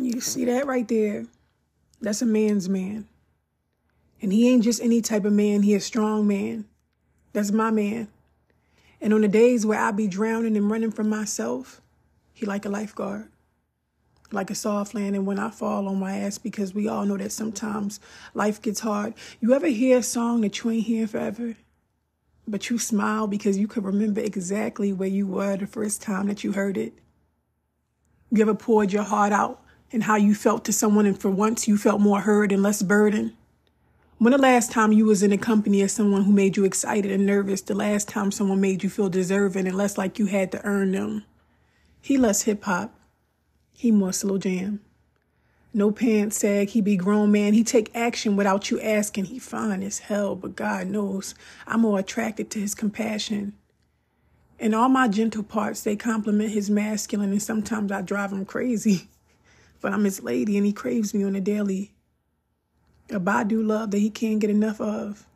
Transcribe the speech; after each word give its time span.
You 0.00 0.20
see 0.20 0.46
that 0.46 0.66
right 0.66 0.88
there? 0.88 1.26
That's 2.00 2.22
a 2.22 2.26
man's 2.26 2.68
man. 2.68 3.06
And 4.22 4.32
he 4.32 4.48
ain't 4.48 4.64
just 4.64 4.82
any 4.82 5.02
type 5.02 5.26
of 5.26 5.32
man, 5.32 5.62
he 5.62 5.74
a 5.74 5.80
strong 5.80 6.26
man. 6.26 6.64
That's 7.32 7.52
my 7.52 7.70
man. 7.70 8.08
And 9.00 9.12
on 9.12 9.20
the 9.20 9.28
days 9.28 9.64
where 9.66 9.78
I 9.78 9.90
be 9.92 10.08
drowning 10.08 10.56
and 10.56 10.70
running 10.70 10.90
from 10.90 11.08
myself, 11.08 11.80
he 12.32 12.46
like 12.46 12.64
a 12.64 12.70
lifeguard. 12.70 13.28
Like 14.32 14.50
a 14.50 14.54
soft 14.54 14.94
landing 14.94 15.26
when 15.26 15.38
I 15.38 15.50
fall 15.50 15.88
on 15.88 15.98
my 15.98 16.18
ass 16.18 16.38
because 16.38 16.72
we 16.72 16.88
all 16.88 17.04
know 17.04 17.16
that 17.16 17.32
sometimes 17.32 18.00
life 18.32 18.62
gets 18.62 18.80
hard. 18.80 19.14
You 19.40 19.54
ever 19.54 19.66
hear 19.66 19.98
a 19.98 20.02
song 20.02 20.40
that 20.42 20.62
you 20.62 20.70
ain't 20.70 20.86
hearing 20.86 21.08
forever? 21.08 21.56
But 22.46 22.70
you 22.70 22.78
smile 22.78 23.26
because 23.26 23.58
you 23.58 23.68
could 23.68 23.84
remember 23.84 24.20
exactly 24.20 24.92
where 24.92 25.08
you 25.08 25.26
were 25.26 25.56
the 25.56 25.66
first 25.66 26.00
time 26.00 26.26
that 26.28 26.42
you 26.44 26.52
heard 26.52 26.78
it. 26.78 26.94
You 28.30 28.40
ever 28.42 28.54
poured 28.54 28.92
your 28.92 29.02
heart 29.02 29.32
out 29.32 29.62
and 29.92 30.04
how 30.04 30.16
you 30.16 30.34
felt 30.34 30.64
to 30.64 30.72
someone 30.72 31.06
and 31.06 31.20
for 31.20 31.30
once 31.30 31.66
you 31.66 31.76
felt 31.76 32.00
more 32.00 32.20
heard 32.20 32.52
and 32.52 32.62
less 32.62 32.82
burdened? 32.82 33.32
When 34.18 34.32
the 34.32 34.38
last 34.38 34.70
time 34.70 34.92
you 34.92 35.06
was 35.06 35.22
in 35.22 35.30
the 35.30 35.38
company 35.38 35.80
of 35.80 35.90
someone 35.90 36.24
who 36.24 36.32
made 36.32 36.56
you 36.56 36.64
excited 36.64 37.10
and 37.10 37.24
nervous, 37.24 37.62
the 37.62 37.74
last 37.74 38.06
time 38.06 38.30
someone 38.30 38.60
made 38.60 38.82
you 38.82 38.90
feel 38.90 39.08
deserving 39.08 39.66
and 39.66 39.76
less 39.76 39.96
like 39.96 40.18
you 40.18 40.26
had 40.26 40.52
to 40.52 40.64
earn 40.64 40.92
them? 40.92 41.24
He 42.02 42.18
less 42.18 42.42
hip 42.42 42.64
hop. 42.64 42.94
He 43.72 43.90
more 43.90 44.12
slow 44.12 44.36
jam. 44.36 44.80
No 45.72 45.92
pants 45.92 46.38
sag, 46.38 46.68
he 46.68 46.80
be 46.80 46.96
grown 46.96 47.30
man. 47.32 47.54
He 47.54 47.62
take 47.62 47.94
action 47.94 48.36
without 48.36 48.70
you 48.70 48.80
asking. 48.80 49.26
He 49.26 49.38
fine 49.38 49.82
as 49.82 50.00
hell, 50.00 50.34
but 50.34 50.56
God 50.56 50.88
knows 50.88 51.34
I'm 51.66 51.80
more 51.80 52.00
attracted 52.00 52.50
to 52.50 52.58
his 52.58 52.74
compassion. 52.74 53.54
And 54.58 54.74
all 54.74 54.88
my 54.88 55.08
gentle 55.08 55.44
parts, 55.44 55.82
they 55.82 55.96
complement 55.96 56.50
his 56.50 56.68
masculine, 56.68 57.30
and 57.30 57.42
sometimes 57.42 57.90
I 57.90 58.02
drive 58.02 58.32
him 58.32 58.44
crazy. 58.44 59.08
But 59.80 59.92
I'm 59.92 60.04
his 60.04 60.22
lady, 60.22 60.56
and 60.56 60.66
he 60.66 60.72
craves 60.72 61.14
me 61.14 61.24
on 61.24 61.36
a 61.36 61.40
daily. 61.40 61.92
A 63.10 63.18
Badu 63.18 63.66
love 63.66 63.90
that 63.90 63.98
he 63.98 64.10
can't 64.10 64.38
get 64.38 64.50
enough 64.50 64.80
of. 64.80 65.26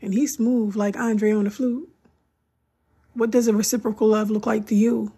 And 0.00 0.12
he's 0.12 0.34
smooth 0.34 0.74
like 0.74 0.96
Andre 0.96 1.32
on 1.32 1.44
the 1.44 1.50
flute. 1.50 1.88
What 3.14 3.30
does 3.30 3.46
a 3.46 3.52
reciprocal 3.52 4.08
love 4.08 4.30
look 4.30 4.46
like 4.46 4.66
to 4.68 4.74
you? 4.74 5.12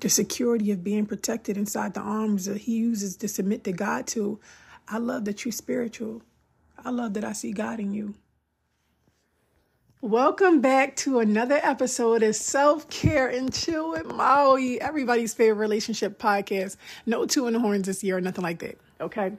The 0.00 0.08
security 0.08 0.70
of 0.70 0.84
being 0.84 1.06
protected 1.06 1.56
inside 1.56 1.94
the 1.94 2.00
arms 2.00 2.44
that 2.44 2.62
he 2.62 2.76
uses 2.76 3.16
to 3.16 3.28
submit 3.28 3.64
to 3.64 3.72
God 3.72 4.06
to. 4.08 4.38
I 4.86 4.98
love 4.98 5.24
that 5.24 5.44
you're 5.44 5.52
spiritual. 5.52 6.22
I 6.84 6.90
love 6.90 7.14
that 7.14 7.24
I 7.24 7.32
see 7.32 7.52
God 7.52 7.80
in 7.80 7.92
you. 7.92 8.14
Welcome 10.00 10.60
back 10.60 10.94
to 10.98 11.18
another 11.18 11.58
episode 11.60 12.22
of 12.22 12.36
Self 12.36 12.88
Care 12.88 13.26
and 13.26 13.52
Chill 13.52 13.90
with 13.90 14.06
Maui, 14.06 14.80
everybody's 14.80 15.34
favorite 15.34 15.58
relationship 15.58 16.20
podcast. 16.20 16.76
No 17.04 17.26
two 17.26 17.48
in 17.48 17.54
the 17.54 17.58
horns 17.58 17.88
this 17.88 18.04
year 18.04 18.18
or 18.18 18.20
nothing 18.20 18.44
like 18.44 18.60
that. 18.60 18.78
Okay. 19.00 19.32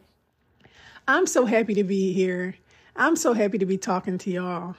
I'm 1.07 1.27
so 1.27 1.45
happy 1.45 1.75
to 1.75 1.85
be 1.85 2.11
here. 2.11 2.55
I'm 2.97 3.15
so 3.15 3.31
happy 3.31 3.57
to 3.57 3.65
be 3.65 3.77
talking 3.77 4.17
to 4.17 4.30
y'all. 4.30 4.75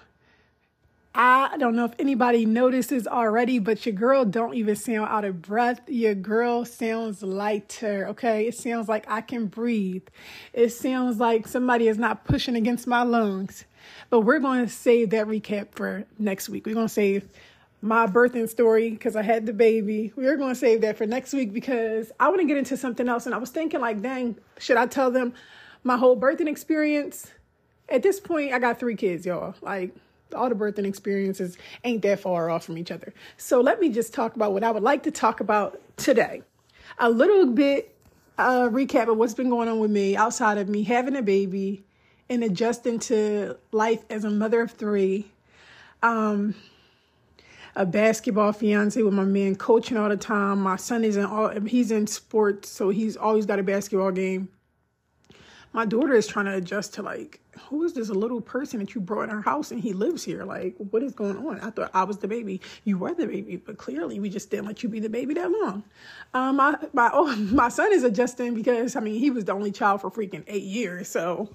I 1.14 1.56
don't 1.58 1.74
know 1.74 1.86
if 1.86 1.94
anybody 1.98 2.44
notices 2.44 3.06
already, 3.06 3.58
but 3.58 3.86
your 3.86 3.94
girl 3.94 4.26
don't 4.26 4.54
even 4.54 4.76
sound 4.76 5.08
out 5.08 5.24
of 5.24 5.40
breath. 5.40 5.80
Your 5.88 6.14
girl 6.14 6.66
sounds 6.66 7.22
lighter, 7.22 8.06
okay? 8.08 8.46
It 8.46 8.54
sounds 8.54 8.86
like 8.86 9.10
I 9.10 9.22
can 9.22 9.46
breathe. 9.46 10.06
It 10.52 10.74
sounds 10.74 11.18
like 11.18 11.48
somebody 11.48 11.88
is 11.88 11.96
not 11.96 12.26
pushing 12.26 12.54
against 12.54 12.86
my 12.86 13.02
lungs. 13.02 13.64
But 14.08 14.20
we're 14.20 14.38
going 14.38 14.64
to 14.64 14.70
save 14.70 15.10
that 15.10 15.26
recap 15.26 15.68
for 15.72 16.04
next 16.18 16.48
week. 16.48 16.66
We're 16.66 16.74
going 16.74 16.88
to 16.88 16.92
save 16.92 17.28
my 17.82 18.06
birthing 18.06 18.48
story 18.48 18.90
because 18.90 19.16
I 19.16 19.22
had 19.22 19.46
the 19.46 19.52
baby. 19.52 20.12
We're 20.16 20.36
going 20.36 20.52
to 20.52 20.58
save 20.58 20.82
that 20.82 20.98
for 20.98 21.06
next 21.06 21.32
week 21.32 21.52
because 21.52 22.12
I 22.20 22.28
want 22.28 22.40
to 22.40 22.46
get 22.46 22.56
into 22.56 22.76
something 22.76 23.08
else. 23.08 23.26
And 23.26 23.34
I 23.34 23.38
was 23.38 23.50
thinking, 23.50 23.80
like, 23.80 24.02
dang, 24.02 24.36
should 24.58 24.76
I 24.76 24.86
tell 24.86 25.10
them 25.10 25.32
my 25.82 25.96
whole 25.96 26.16
birthing 26.16 26.48
experience? 26.48 27.30
At 27.88 28.02
this 28.02 28.20
point, 28.20 28.52
I 28.52 28.58
got 28.58 28.78
three 28.78 28.96
kids, 28.96 29.26
y'all. 29.26 29.54
Like, 29.62 29.94
all 30.34 30.48
the 30.48 30.54
birthing 30.54 30.86
experiences 30.86 31.56
ain't 31.84 32.02
that 32.02 32.20
far 32.20 32.50
off 32.50 32.64
from 32.64 32.78
each 32.78 32.90
other. 32.90 33.12
So 33.36 33.60
let 33.60 33.80
me 33.80 33.88
just 33.88 34.14
talk 34.14 34.36
about 34.36 34.52
what 34.52 34.62
I 34.62 34.70
would 34.70 34.82
like 34.82 35.02
to 35.04 35.10
talk 35.10 35.40
about 35.40 35.80
today. 35.96 36.42
A 36.98 37.10
little 37.10 37.46
bit 37.46 37.96
uh, 38.38 38.68
recap 38.68 39.10
of 39.10 39.16
what's 39.16 39.34
been 39.34 39.50
going 39.50 39.68
on 39.68 39.78
with 39.80 39.90
me 39.90 40.16
outside 40.16 40.58
of 40.58 40.68
me 40.68 40.82
having 40.82 41.16
a 41.16 41.22
baby 41.22 41.84
and 42.30 42.44
adjusting 42.44 43.00
to 43.00 43.56
life 43.72 44.04
as 44.08 44.24
a 44.24 44.30
mother 44.30 44.62
of 44.62 44.70
three. 44.70 45.32
Um, 46.02 46.54
a 47.76 47.84
basketball 47.84 48.52
fiance 48.52 49.02
with 49.02 49.12
my 49.12 49.24
man 49.24 49.56
coaching 49.56 49.96
all 49.96 50.08
the 50.08 50.16
time. 50.16 50.62
My 50.62 50.76
son 50.76 51.04
is 51.04 51.16
in 51.16 51.24
all 51.24 51.50
he's 51.66 51.90
in 51.90 52.06
sports, 52.06 52.68
so 52.68 52.88
he's 52.90 53.16
always 53.16 53.46
got 53.46 53.58
a 53.58 53.62
basketball 53.62 54.12
game. 54.12 54.48
My 55.72 55.84
daughter 55.84 56.14
is 56.14 56.26
trying 56.26 56.46
to 56.46 56.54
adjust 56.54 56.94
to 56.94 57.02
like, 57.02 57.40
who 57.68 57.84
is 57.84 57.92
this 57.92 58.08
little 58.08 58.40
person 58.40 58.80
that 58.80 58.94
you 58.94 59.00
brought 59.00 59.24
in 59.24 59.30
our 59.30 59.42
house 59.42 59.70
and 59.70 59.80
he 59.80 59.92
lives 59.92 60.24
here? 60.24 60.44
Like, 60.44 60.74
what 60.90 61.02
is 61.02 61.12
going 61.12 61.36
on? 61.36 61.60
I 61.60 61.70
thought 61.70 61.90
I 61.94 62.02
was 62.02 62.18
the 62.18 62.26
baby. 62.26 62.60
You 62.84 62.98
were 62.98 63.14
the 63.14 63.26
baby, 63.26 63.56
but 63.56 63.78
clearly 63.78 64.18
we 64.18 64.30
just 64.30 64.50
didn't 64.50 64.66
let 64.66 64.82
you 64.82 64.88
be 64.88 64.98
the 64.98 65.08
baby 65.08 65.34
that 65.34 65.50
long. 65.50 65.84
Um, 66.34 66.56
my 66.56 66.76
my 66.92 67.10
oh 67.14 67.34
my 67.36 67.68
son 67.68 67.92
is 67.92 68.02
adjusting 68.02 68.54
because 68.54 68.96
I 68.96 69.00
mean 69.00 69.18
he 69.18 69.30
was 69.30 69.44
the 69.44 69.52
only 69.52 69.70
child 69.70 70.00
for 70.00 70.10
freaking 70.10 70.44
eight 70.48 70.64
years, 70.64 71.08
so 71.08 71.48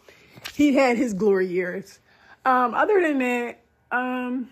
he 0.54 0.76
had 0.76 0.98
his 0.98 1.14
glory 1.14 1.48
years. 1.48 2.00
Um, 2.46 2.74
other 2.74 3.02
than 3.02 3.20
that, 3.20 3.60
um, 3.92 4.50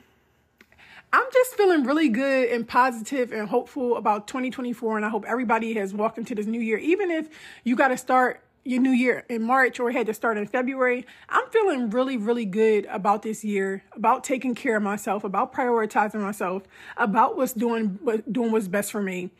I'm 1.12 1.26
just 1.32 1.56
feeling 1.56 1.84
really 1.84 2.10
good 2.10 2.50
and 2.50 2.68
positive 2.68 3.32
and 3.32 3.48
hopeful 3.48 3.98
about 3.98 4.28
2024. 4.28 4.98
And 4.98 5.06
I 5.06 5.10
hope 5.10 5.26
everybody 5.28 5.74
has 5.76 5.94
walked 5.94 6.18
into 6.18 6.34
this 6.34 6.48
new 6.48 6.60
year, 6.60 6.78
even 6.80 7.12
if 7.12 7.30
you 7.64 7.76
got 7.76 7.90
to 7.90 7.98
start 7.98 8.44
your 8.66 8.82
new 8.82 8.92
year 8.92 9.26
in 9.30 9.44
March 9.44 9.80
or 9.80 9.92
had 9.92 10.08
to 10.08 10.14
start 10.14 10.38
in 10.38 10.48
February. 10.48 11.06
I'm 11.30 11.48
feeling 11.50 11.90
really, 11.90 12.18
really 12.18 12.46
good 12.46 12.86
about 12.86 13.22
this 13.22 13.44
year, 13.44 13.84
about 13.94 14.24
taking 14.24 14.56
care 14.56 14.78
of 14.78 14.84
myself, 14.84 15.24
about 15.24 15.54
prioritizing 15.54 16.22
myself, 16.22 16.64
about 16.98 17.36
what's 17.36 17.54
doing, 17.54 18.00
doing 18.32 18.52
what's 18.52 18.68
best 18.68 18.92
for 18.92 19.02
me. 19.02 19.32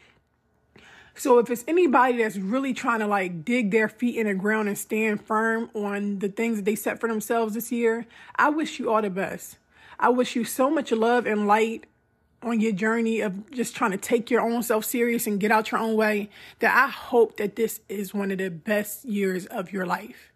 So 1.16 1.38
if 1.38 1.50
it's 1.50 1.64
anybody 1.68 2.18
that's 2.18 2.38
really 2.38 2.74
trying 2.74 3.00
to 3.00 3.08
like 3.08 3.46
dig 3.46 3.72
their 3.72 3.88
feet 3.88 4.18
in 4.18 4.28
the 4.28 4.34
ground 4.34 4.68
and 4.68 4.78
stand 4.78 5.26
firm 5.26 5.70
on 5.74 6.20
the 6.20 6.30
things 6.30 6.58
that 6.58 6.66
they 6.66 6.76
set 6.76 7.00
for 7.00 7.08
themselves 7.08 7.54
this 7.54 7.72
year, 7.72 8.08
I 8.36 8.50
wish 8.50 8.80
you 8.80 8.92
all 8.92 9.02
the 9.02 9.10
best. 9.10 9.58
I 10.00 10.10
wish 10.10 10.36
you 10.36 10.44
so 10.44 10.70
much 10.70 10.92
love 10.92 11.26
and 11.26 11.48
light 11.48 11.86
on 12.42 12.60
your 12.60 12.72
journey 12.72 13.22
of 13.22 13.50
just 13.52 13.76
trying 13.76 13.92
to 13.92 13.98
take 13.98 14.30
your 14.30 14.42
own 14.42 14.64
self 14.64 14.86
serious 14.86 15.28
and 15.28 15.40
get 15.40 15.52
out 15.52 15.72
your 15.72 15.80
own 15.80 15.96
way 15.96 16.30
that 16.60 16.76
I 16.76 16.90
hope 16.90 17.38
that 17.38 17.56
this 17.56 17.80
is 17.88 18.14
one 18.14 18.32
of 18.32 18.40
the 18.40 18.50
best 18.50 19.06
years 19.06 19.46
of 19.46 19.72
your 19.72 19.86
life. 19.86 20.32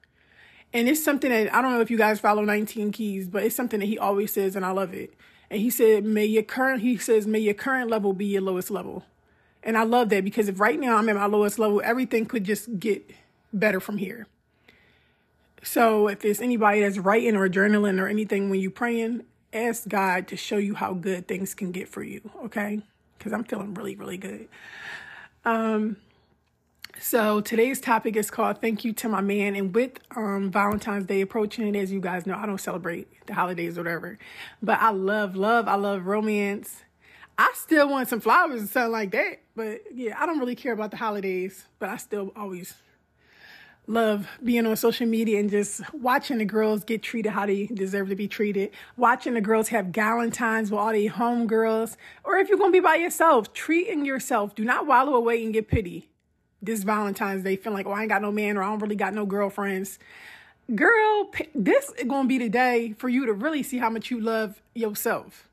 And 0.74 0.88
it's 0.88 1.04
something 1.04 1.30
that 1.30 1.54
I 1.54 1.62
don't 1.62 1.72
know 1.72 1.82
if 1.82 1.90
you 1.92 1.98
guys 1.98 2.20
follow 2.20 2.44
19 2.44 2.92
Keys, 2.92 3.28
but 3.28 3.44
it's 3.44 3.56
something 3.56 3.80
that 3.80 3.86
he 3.86 3.98
always 3.98 4.32
says 4.32 4.56
and 4.56 4.66
I 4.66 4.72
love 4.72 4.94
it. 4.94 5.14
And 5.50 5.62
he 5.62 5.70
said, 5.70 6.04
may 6.04 6.26
your 6.26 6.44
current, 6.44 6.82
he 6.82 6.98
says, 6.98 7.26
may 7.26 7.40
your 7.40 7.54
current 7.54 7.90
level 7.90 8.14
be 8.14 8.26
your 8.26 8.42
lowest 8.42 8.70
level. 8.70 9.04
And 9.64 9.78
I 9.78 9.84
love 9.84 10.10
that 10.10 10.24
because 10.24 10.48
if 10.48 10.60
right 10.60 10.80
now 10.80 10.98
I'm 10.98 11.10
at 11.10 11.16
my 11.16 11.26
lowest 11.26 11.60
level, 11.60 11.82
everything 11.84 12.26
could 12.26 12.44
just 12.44 12.80
get 12.80 13.10
better 13.52 13.80
from 13.80 13.98
here. 13.98 14.28
So 15.64 16.08
if 16.08 16.20
there's 16.22 16.40
anybody 16.40 16.82
that's 16.82 16.98
writing 16.98 17.36
or 17.36 17.50
journaling 17.50 18.00
or 18.00 18.08
anything 18.08 18.50
when 18.50 18.60
you're 18.60 18.72
praying, 18.72 19.24
ask 19.52 19.88
God 19.88 20.28
to 20.30 20.38
show 20.38 20.58
you 20.58 20.76
how 20.76 20.94
good 20.94 21.28
things 21.28 21.54
can 21.54 21.72
get 21.72 21.90
for 21.90 22.04
you, 22.04 22.30
okay? 22.46 22.82
Because 23.18 23.34
I'm 23.34 23.44
feeling 23.44 23.74
really, 23.74 23.96
really 23.96 24.18
good. 24.18 24.48
Um, 25.44 25.98
so 27.00 27.42
today's 27.42 27.80
topic 27.80 28.16
is 28.16 28.32
called 28.32 28.60
Thank 28.60 28.84
You 28.84 28.92
to 28.94 29.10
My 29.10 29.22
Man. 29.22 29.56
And 29.56 29.74
with 29.74 30.00
um, 30.16 30.52
Valentine's 30.52 31.06
Day 31.06 31.22
approaching, 31.22 31.76
as 31.76 31.92
you 31.92 32.00
guys 32.00 32.26
know, 32.26 32.36
I 32.36 32.46
don't 32.46 32.60
celebrate 32.60 33.08
the 33.28 33.34
holidays 33.34 33.78
or 33.78 33.82
whatever. 33.82 34.18
But 34.62 34.80
I 34.82 34.90
love 34.92 35.36
love. 35.36 35.68
I 35.68 35.76
love 35.76 36.06
romance. 36.06 36.84
I 37.38 37.52
still 37.56 37.90
want 37.90 38.10
some 38.10 38.20
flowers 38.20 38.62
and 38.62 38.70
something 38.70 38.92
like 38.92 39.12
that. 39.12 39.40
But 39.56 39.82
yeah, 39.94 40.16
I 40.20 40.26
don't 40.26 40.40
really 40.40 40.56
care 40.56 40.74
about 40.74 40.92
the 40.92 40.98
holidays. 40.98 41.66
But 41.80 41.90
I 41.90 41.98
still 41.98 42.32
always 42.36 42.74
love 43.90 44.28
being 44.44 44.66
on 44.66 44.76
social 44.76 45.08
media 45.08 45.40
and 45.40 45.50
just 45.50 45.82
watching 45.94 46.40
the 46.40 46.46
girls 46.46 46.84
get 46.84 47.02
treated 47.02 47.32
how 47.32 47.46
they 47.46 47.68
deserve 47.68 48.10
to 48.10 48.16
be 48.16 48.28
treated. 48.28 48.72
Watching 48.98 49.34
the 49.34 49.42
girls 49.42 49.70
have 49.70 49.88
Galentines 49.88 50.64
with 50.64 50.74
all 50.74 50.92
the 50.92 51.10
homegirls. 51.10 51.96
Or 52.24 52.38
if 52.38 52.50
you're 52.50 52.58
going 52.58 52.72
to 52.72 52.76
be 52.76 52.82
by 52.82 52.96
yourself, 52.96 53.54
treating 53.54 54.06
yourself. 54.06 54.56
Do 54.56 54.66
not 54.66 54.88
wallow 54.88 55.14
away 55.14 55.44
and 55.44 55.54
get 55.54 55.68
pity. 55.68 56.10
This 56.62 56.84
Valentine's 56.84 57.44
Day, 57.44 57.56
feeling 57.56 57.78
like, 57.78 57.86
oh, 57.86 57.92
I 57.92 58.02
ain't 58.02 58.10
got 58.10 58.24
no 58.24 58.32
man 58.32 58.58
or 58.58 58.64
I 58.64 58.70
don't 58.70 58.80
really 58.80 58.96
got 58.96 59.14
no 59.14 59.28
girlfriends. 59.28 60.00
Girl, 60.74 61.32
this 61.54 61.92
is 61.98 62.08
going 62.08 62.24
to 62.24 62.28
be 62.28 62.40
the 62.40 62.50
day 62.50 62.94
for 62.98 63.08
you 63.08 63.28
to 63.28 63.34
really 63.34 63.62
see 63.62 63.78
how 63.78 63.92
much 63.92 64.10
you 64.10 64.20
love 64.20 64.62
yourself. 64.74 65.47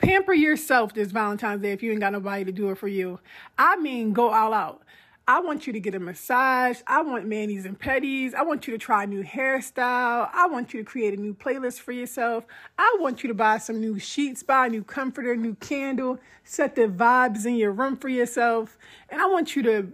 Pamper 0.00 0.32
yourself 0.32 0.94
this 0.94 1.12
Valentine's 1.12 1.60
Day 1.60 1.72
if 1.72 1.82
you 1.82 1.92
ain't 1.92 2.00
got 2.00 2.12
nobody 2.12 2.44
to 2.44 2.52
do 2.52 2.70
it 2.70 2.78
for 2.78 2.88
you. 2.88 3.20
I 3.58 3.76
mean, 3.76 4.12
go 4.12 4.30
all 4.30 4.54
out. 4.54 4.82
I 5.28 5.40
want 5.40 5.66
you 5.66 5.72
to 5.74 5.78
get 5.78 5.94
a 5.94 6.00
massage. 6.00 6.80
I 6.86 7.02
want 7.02 7.26
manis 7.26 7.66
and 7.66 7.78
pedis. 7.78 8.34
I 8.34 8.42
want 8.42 8.66
you 8.66 8.72
to 8.72 8.78
try 8.78 9.04
a 9.04 9.06
new 9.06 9.22
hairstyle. 9.22 10.28
I 10.32 10.48
want 10.50 10.72
you 10.72 10.82
to 10.82 10.84
create 10.84 11.12
a 11.12 11.20
new 11.20 11.34
playlist 11.34 11.80
for 11.80 11.92
yourself. 11.92 12.46
I 12.78 12.96
want 12.98 13.22
you 13.22 13.28
to 13.28 13.34
buy 13.34 13.58
some 13.58 13.78
new 13.78 13.98
sheets, 13.98 14.42
buy 14.42 14.66
a 14.66 14.68
new 14.70 14.82
comforter, 14.82 15.36
new 15.36 15.54
candle, 15.56 16.18
set 16.44 16.74
the 16.74 16.88
vibes 16.88 17.44
in 17.44 17.56
your 17.56 17.70
room 17.70 17.96
for 17.96 18.08
yourself. 18.08 18.78
And 19.10 19.20
I 19.20 19.26
want 19.26 19.54
you 19.54 19.62
to 19.64 19.92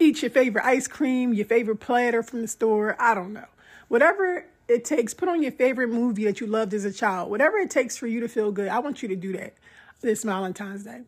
eat 0.00 0.20
your 0.20 0.32
favorite 0.32 0.64
ice 0.64 0.88
cream, 0.88 1.32
your 1.32 1.46
favorite 1.46 1.78
platter 1.78 2.22
from 2.24 2.42
the 2.42 2.48
store. 2.48 2.96
I 2.98 3.14
don't 3.14 3.32
know. 3.32 3.46
Whatever 3.86 4.46
it 4.68 4.84
takes, 4.84 5.14
put 5.14 5.28
on 5.28 5.42
your 5.42 5.52
favorite 5.52 5.88
movie 5.88 6.24
that 6.24 6.40
you 6.40 6.46
loved 6.46 6.74
as 6.74 6.84
a 6.84 6.92
child. 6.92 7.30
Whatever 7.30 7.56
it 7.56 7.70
takes 7.70 7.96
for 7.96 8.06
you 8.06 8.20
to 8.20 8.28
feel 8.28 8.52
good. 8.52 8.68
I 8.68 8.78
want 8.78 9.02
you 9.02 9.08
to 9.08 9.16
do 9.16 9.32
that 9.32 9.54
this 10.00 10.22
Valentine's 10.22 10.84
Day. 10.84 11.02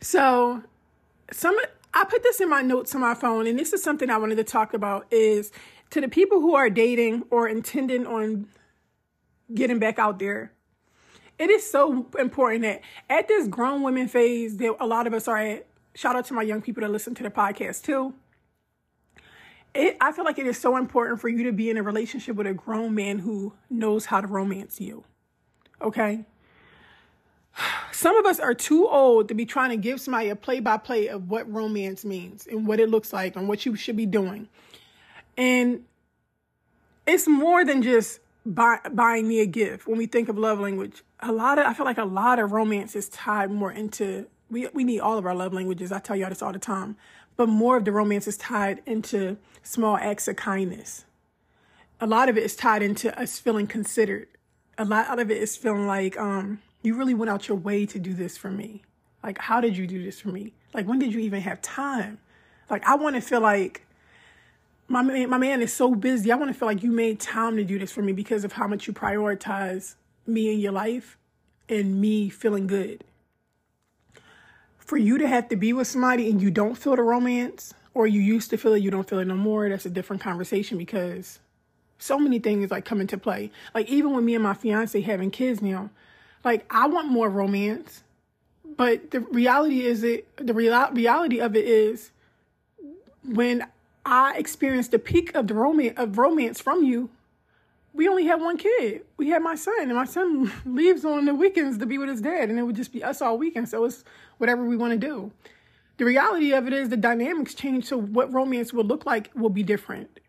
So, 0.00 0.62
some 1.32 1.58
I 1.92 2.04
put 2.04 2.22
this 2.22 2.40
in 2.40 2.48
my 2.48 2.62
notes 2.62 2.94
on 2.94 3.00
my 3.00 3.14
phone, 3.14 3.46
and 3.46 3.58
this 3.58 3.72
is 3.72 3.82
something 3.82 4.08
I 4.08 4.18
wanted 4.18 4.36
to 4.36 4.44
talk 4.44 4.72
about 4.72 5.06
is 5.10 5.50
to 5.90 6.00
the 6.00 6.08
people 6.08 6.40
who 6.40 6.54
are 6.54 6.70
dating 6.70 7.24
or 7.30 7.48
intending 7.48 8.06
on 8.06 8.46
getting 9.52 9.78
back 9.78 9.98
out 9.98 10.18
there. 10.18 10.52
It 11.38 11.50
is 11.50 11.68
so 11.68 12.06
important 12.18 12.62
that 12.62 12.82
at 13.08 13.28
this 13.28 13.48
grown 13.48 13.82
women 13.82 14.08
phase 14.08 14.56
that 14.58 14.76
a 14.80 14.86
lot 14.86 15.06
of 15.06 15.14
us 15.14 15.28
are 15.28 15.38
at, 15.38 15.66
shout 15.94 16.16
out 16.16 16.26
to 16.26 16.34
my 16.34 16.42
young 16.42 16.60
people 16.60 16.82
that 16.82 16.90
listen 16.90 17.14
to 17.16 17.22
the 17.22 17.30
podcast 17.30 17.82
too. 17.82 18.14
It, 19.78 19.96
I 20.00 20.10
feel 20.10 20.24
like 20.24 20.40
it 20.40 20.46
is 20.48 20.58
so 20.58 20.76
important 20.76 21.20
for 21.20 21.28
you 21.28 21.44
to 21.44 21.52
be 21.52 21.70
in 21.70 21.76
a 21.76 21.84
relationship 21.84 22.34
with 22.34 22.48
a 22.48 22.52
grown 22.52 22.96
man 22.96 23.20
who 23.20 23.52
knows 23.70 24.06
how 24.06 24.20
to 24.20 24.26
romance 24.26 24.80
you. 24.80 25.04
Okay? 25.80 26.24
Some 27.92 28.16
of 28.16 28.26
us 28.26 28.40
are 28.40 28.54
too 28.54 28.88
old 28.88 29.28
to 29.28 29.34
be 29.34 29.46
trying 29.46 29.70
to 29.70 29.76
give 29.76 30.00
somebody 30.00 30.30
a 30.30 30.36
play 30.36 30.58
by 30.58 30.78
play 30.78 31.06
of 31.06 31.30
what 31.30 31.48
romance 31.52 32.04
means 32.04 32.48
and 32.48 32.66
what 32.66 32.80
it 32.80 32.88
looks 32.88 33.12
like 33.12 33.36
and 33.36 33.46
what 33.46 33.64
you 33.66 33.76
should 33.76 33.96
be 33.96 34.04
doing. 34.04 34.48
And 35.36 35.84
it's 37.06 37.28
more 37.28 37.64
than 37.64 37.80
just 37.80 38.18
buy, 38.44 38.80
buying 38.92 39.28
me 39.28 39.38
a 39.38 39.46
gift 39.46 39.86
when 39.86 39.96
we 39.96 40.06
think 40.06 40.28
of 40.28 40.36
love 40.36 40.58
language. 40.58 41.04
A 41.20 41.30
lot 41.30 41.56
of, 41.56 41.66
I 41.66 41.72
feel 41.72 41.86
like 41.86 41.98
a 41.98 42.04
lot 42.04 42.40
of 42.40 42.50
romance 42.50 42.96
is 42.96 43.08
tied 43.08 43.52
more 43.52 43.70
into, 43.70 44.26
we, 44.50 44.66
we 44.74 44.82
need 44.82 44.98
all 44.98 45.18
of 45.18 45.24
our 45.24 45.36
love 45.36 45.52
languages. 45.52 45.92
I 45.92 46.00
tell 46.00 46.16
y'all 46.16 46.30
this 46.30 46.42
all 46.42 46.52
the 46.52 46.58
time. 46.58 46.96
But 47.38 47.48
more 47.48 47.76
of 47.76 47.84
the 47.84 47.92
romance 47.92 48.26
is 48.26 48.36
tied 48.36 48.82
into 48.84 49.36
small 49.62 49.96
acts 49.96 50.26
of 50.26 50.34
kindness. 50.34 51.04
A 52.00 52.06
lot 52.06 52.28
of 52.28 52.36
it 52.36 52.42
is 52.42 52.56
tied 52.56 52.82
into 52.82 53.16
us 53.16 53.38
feeling 53.38 53.68
considered. 53.68 54.26
A 54.76 54.84
lot 54.84 55.20
of 55.20 55.30
it 55.30 55.36
is 55.36 55.56
feeling 55.56 55.86
like, 55.86 56.18
um, 56.18 56.60
you 56.82 56.96
really 56.96 57.14
went 57.14 57.30
out 57.30 57.46
your 57.46 57.56
way 57.56 57.86
to 57.86 57.98
do 58.00 58.12
this 58.12 58.36
for 58.36 58.50
me. 58.50 58.82
Like, 59.22 59.38
how 59.38 59.60
did 59.60 59.76
you 59.76 59.86
do 59.86 60.02
this 60.02 60.20
for 60.20 60.30
me? 60.30 60.52
Like, 60.74 60.88
when 60.88 60.98
did 60.98 61.14
you 61.14 61.20
even 61.20 61.40
have 61.42 61.62
time? 61.62 62.18
Like, 62.68 62.84
I 62.84 62.96
want 62.96 63.14
to 63.14 63.22
feel 63.22 63.40
like 63.40 63.86
my 64.88 65.02
man, 65.02 65.30
my 65.30 65.38
man 65.38 65.62
is 65.62 65.72
so 65.72 65.94
busy. 65.94 66.32
I 66.32 66.36
want 66.36 66.52
to 66.52 66.58
feel 66.58 66.66
like 66.66 66.82
you 66.82 66.90
made 66.90 67.20
time 67.20 67.56
to 67.56 67.62
do 67.62 67.78
this 67.78 67.92
for 67.92 68.02
me 68.02 68.12
because 68.12 68.42
of 68.42 68.54
how 68.54 68.66
much 68.66 68.88
you 68.88 68.92
prioritize 68.92 69.94
me 70.26 70.52
in 70.52 70.58
your 70.58 70.72
life 70.72 71.16
and 71.68 72.00
me 72.00 72.30
feeling 72.30 72.66
good. 72.66 73.04
For 74.88 74.96
you 74.96 75.18
to 75.18 75.28
have 75.28 75.50
to 75.50 75.56
be 75.56 75.74
with 75.74 75.86
somebody 75.86 76.30
and 76.30 76.40
you 76.40 76.50
don't 76.50 76.74
feel 76.74 76.96
the 76.96 77.02
romance, 77.02 77.74
or 77.92 78.06
you 78.06 78.22
used 78.22 78.48
to 78.48 78.56
feel 78.56 78.72
it, 78.72 78.82
you 78.82 78.90
don't 78.90 79.06
feel 79.06 79.18
it 79.18 79.26
no 79.26 79.36
more, 79.36 79.68
that's 79.68 79.84
a 79.84 79.90
different 79.90 80.22
conversation 80.22 80.78
because 80.78 81.40
so 81.98 82.18
many 82.18 82.38
things 82.38 82.70
like 82.70 82.86
come 82.86 83.02
into 83.02 83.18
play. 83.18 83.50
Like 83.74 83.86
even 83.90 84.14
with 84.14 84.24
me 84.24 84.34
and 84.34 84.42
my 84.42 84.54
fiance 84.54 84.98
having 84.98 85.30
kids 85.30 85.60
now, 85.60 85.90
like 86.42 86.64
I 86.70 86.86
want 86.86 87.08
more 87.08 87.28
romance, 87.28 88.02
but 88.78 89.10
the 89.10 89.20
reality 89.20 89.84
is 89.84 90.02
it 90.02 90.26
the 90.38 90.54
real, 90.54 90.90
reality 90.92 91.38
of 91.38 91.54
it 91.54 91.66
is 91.66 92.10
when 93.22 93.66
I 94.06 94.38
experienced 94.38 94.92
the 94.92 94.98
peak 94.98 95.34
of 95.34 95.48
the 95.48 95.54
romance 95.54 95.98
of 95.98 96.16
romance 96.16 96.62
from 96.62 96.82
you. 96.82 97.10
We 97.98 98.06
only 98.06 98.26
had 98.26 98.40
one 98.40 98.56
kid. 98.56 99.02
We 99.16 99.30
had 99.30 99.42
my 99.42 99.56
son, 99.56 99.74
and 99.80 99.94
my 99.94 100.04
son 100.04 100.52
leaves 100.64 101.04
on 101.04 101.24
the 101.24 101.34
weekends 101.34 101.78
to 101.78 101.84
be 101.84 101.98
with 101.98 102.08
his 102.08 102.20
dad, 102.20 102.48
and 102.48 102.56
it 102.56 102.62
would 102.62 102.76
just 102.76 102.92
be 102.92 103.02
us 103.02 103.20
all 103.20 103.36
weekend. 103.36 103.68
So 103.68 103.84
it's 103.84 104.04
whatever 104.36 104.64
we 104.64 104.76
want 104.76 104.92
to 104.92 105.04
do. 105.04 105.32
The 105.96 106.04
reality 106.04 106.52
of 106.52 106.68
it 106.68 106.72
is 106.72 106.90
the 106.90 106.96
dynamics 106.96 107.54
change, 107.54 107.86
so 107.86 108.00
what 108.00 108.32
romance 108.32 108.72
will 108.72 108.84
look 108.84 109.04
like 109.04 109.32
will 109.34 109.50
be 109.50 109.64
different. 109.64 110.20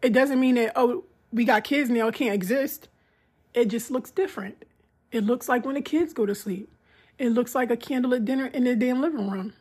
It 0.00 0.14
doesn't 0.14 0.40
mean 0.40 0.54
that 0.54 0.72
oh 0.76 1.04
we 1.30 1.44
got 1.44 1.62
kids 1.62 1.90
now 1.90 2.08
it 2.08 2.14
can't 2.14 2.34
exist. 2.34 2.88
It 3.52 3.66
just 3.66 3.90
looks 3.90 4.10
different. 4.10 4.64
It 5.12 5.24
looks 5.24 5.50
like 5.50 5.66
when 5.66 5.74
the 5.74 5.82
kids 5.82 6.14
go 6.14 6.24
to 6.24 6.34
sleep. 6.34 6.72
It 7.18 7.32
looks 7.32 7.54
like 7.54 7.70
a 7.70 7.76
candlelit 7.76 8.24
dinner 8.24 8.46
in 8.46 8.64
the 8.64 8.74
damn 8.74 9.02
living 9.02 9.30
room. 9.30 9.52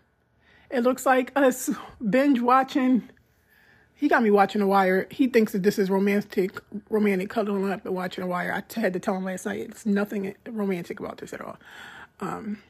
It 0.71 0.83
looks 0.83 1.05
like 1.05 1.33
us 1.35 1.69
binge 2.09 2.39
watching. 2.39 3.09
He 3.97 4.09
got 4.09 4.23
me 4.23 4.29
watching 4.29 4.59
The 4.59 4.67
Wire. 4.67 5.07
He 5.09 5.27
thinks 5.27 5.53
that 5.53 5.63
this 5.63 5.79
is 5.79 5.89
romantic, 5.89 6.59
romantic 6.89 7.29
cuddling 7.29 7.71
up 7.71 7.85
and 7.85 7.95
watching 7.95 8.23
The 8.23 8.29
Wire. 8.29 8.51
I 8.51 8.79
had 8.79 8.93
to 8.93 8.99
tell 8.99 9.15
him 9.15 9.23
last 9.23 9.45
night 9.45 9.61
it's 9.61 9.85
nothing 9.85 10.35
romantic 10.45 10.99
about 10.99 11.19
this 11.19 11.31
at 11.31 11.39
all. 11.39 11.57
Um, 12.19 12.61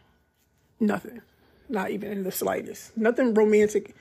nothing, 0.79 1.21
not 1.67 1.89
even 1.89 2.11
in 2.11 2.23
the 2.23 2.31
slightest. 2.31 2.95
Nothing 2.95 3.33
romantic. 3.33 3.95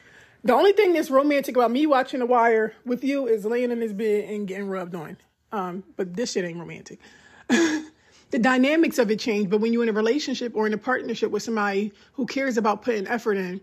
The 0.45 0.53
only 0.53 0.73
thing 0.73 0.93
that's 0.93 1.11
romantic 1.11 1.57
about 1.57 1.71
me 1.71 1.87
watching 1.87 2.21
The 2.21 2.27
Wire 2.27 2.75
with 2.85 3.03
you 3.03 3.27
is 3.27 3.47
laying 3.47 3.71
in 3.71 3.81
this 3.81 3.95
bed 3.95 4.29
and 4.29 4.47
getting 4.47 4.69
rubbed 4.69 4.95
on. 4.95 5.17
Um, 5.51 5.83
but 5.97 6.15
this 6.15 6.33
shit 6.33 6.45
ain't 6.45 6.59
romantic. 6.59 6.99
the 7.49 8.39
dynamics 8.39 8.99
of 8.99 9.11
it 9.11 9.19
change. 9.19 9.49
But 9.49 9.63
when 9.63 9.73
you're 9.73 9.83
in 9.83 9.89
a 9.89 9.93
relationship 9.93 10.55
or 10.55 10.67
in 10.67 10.75
a 10.75 10.79
partnership 10.79 11.31
with 11.31 11.43
somebody 11.43 11.93
who 12.13 12.27
cares 12.27 12.59
about 12.59 12.83
putting 12.83 13.07
effort 13.07 13.39
in, 13.39 13.63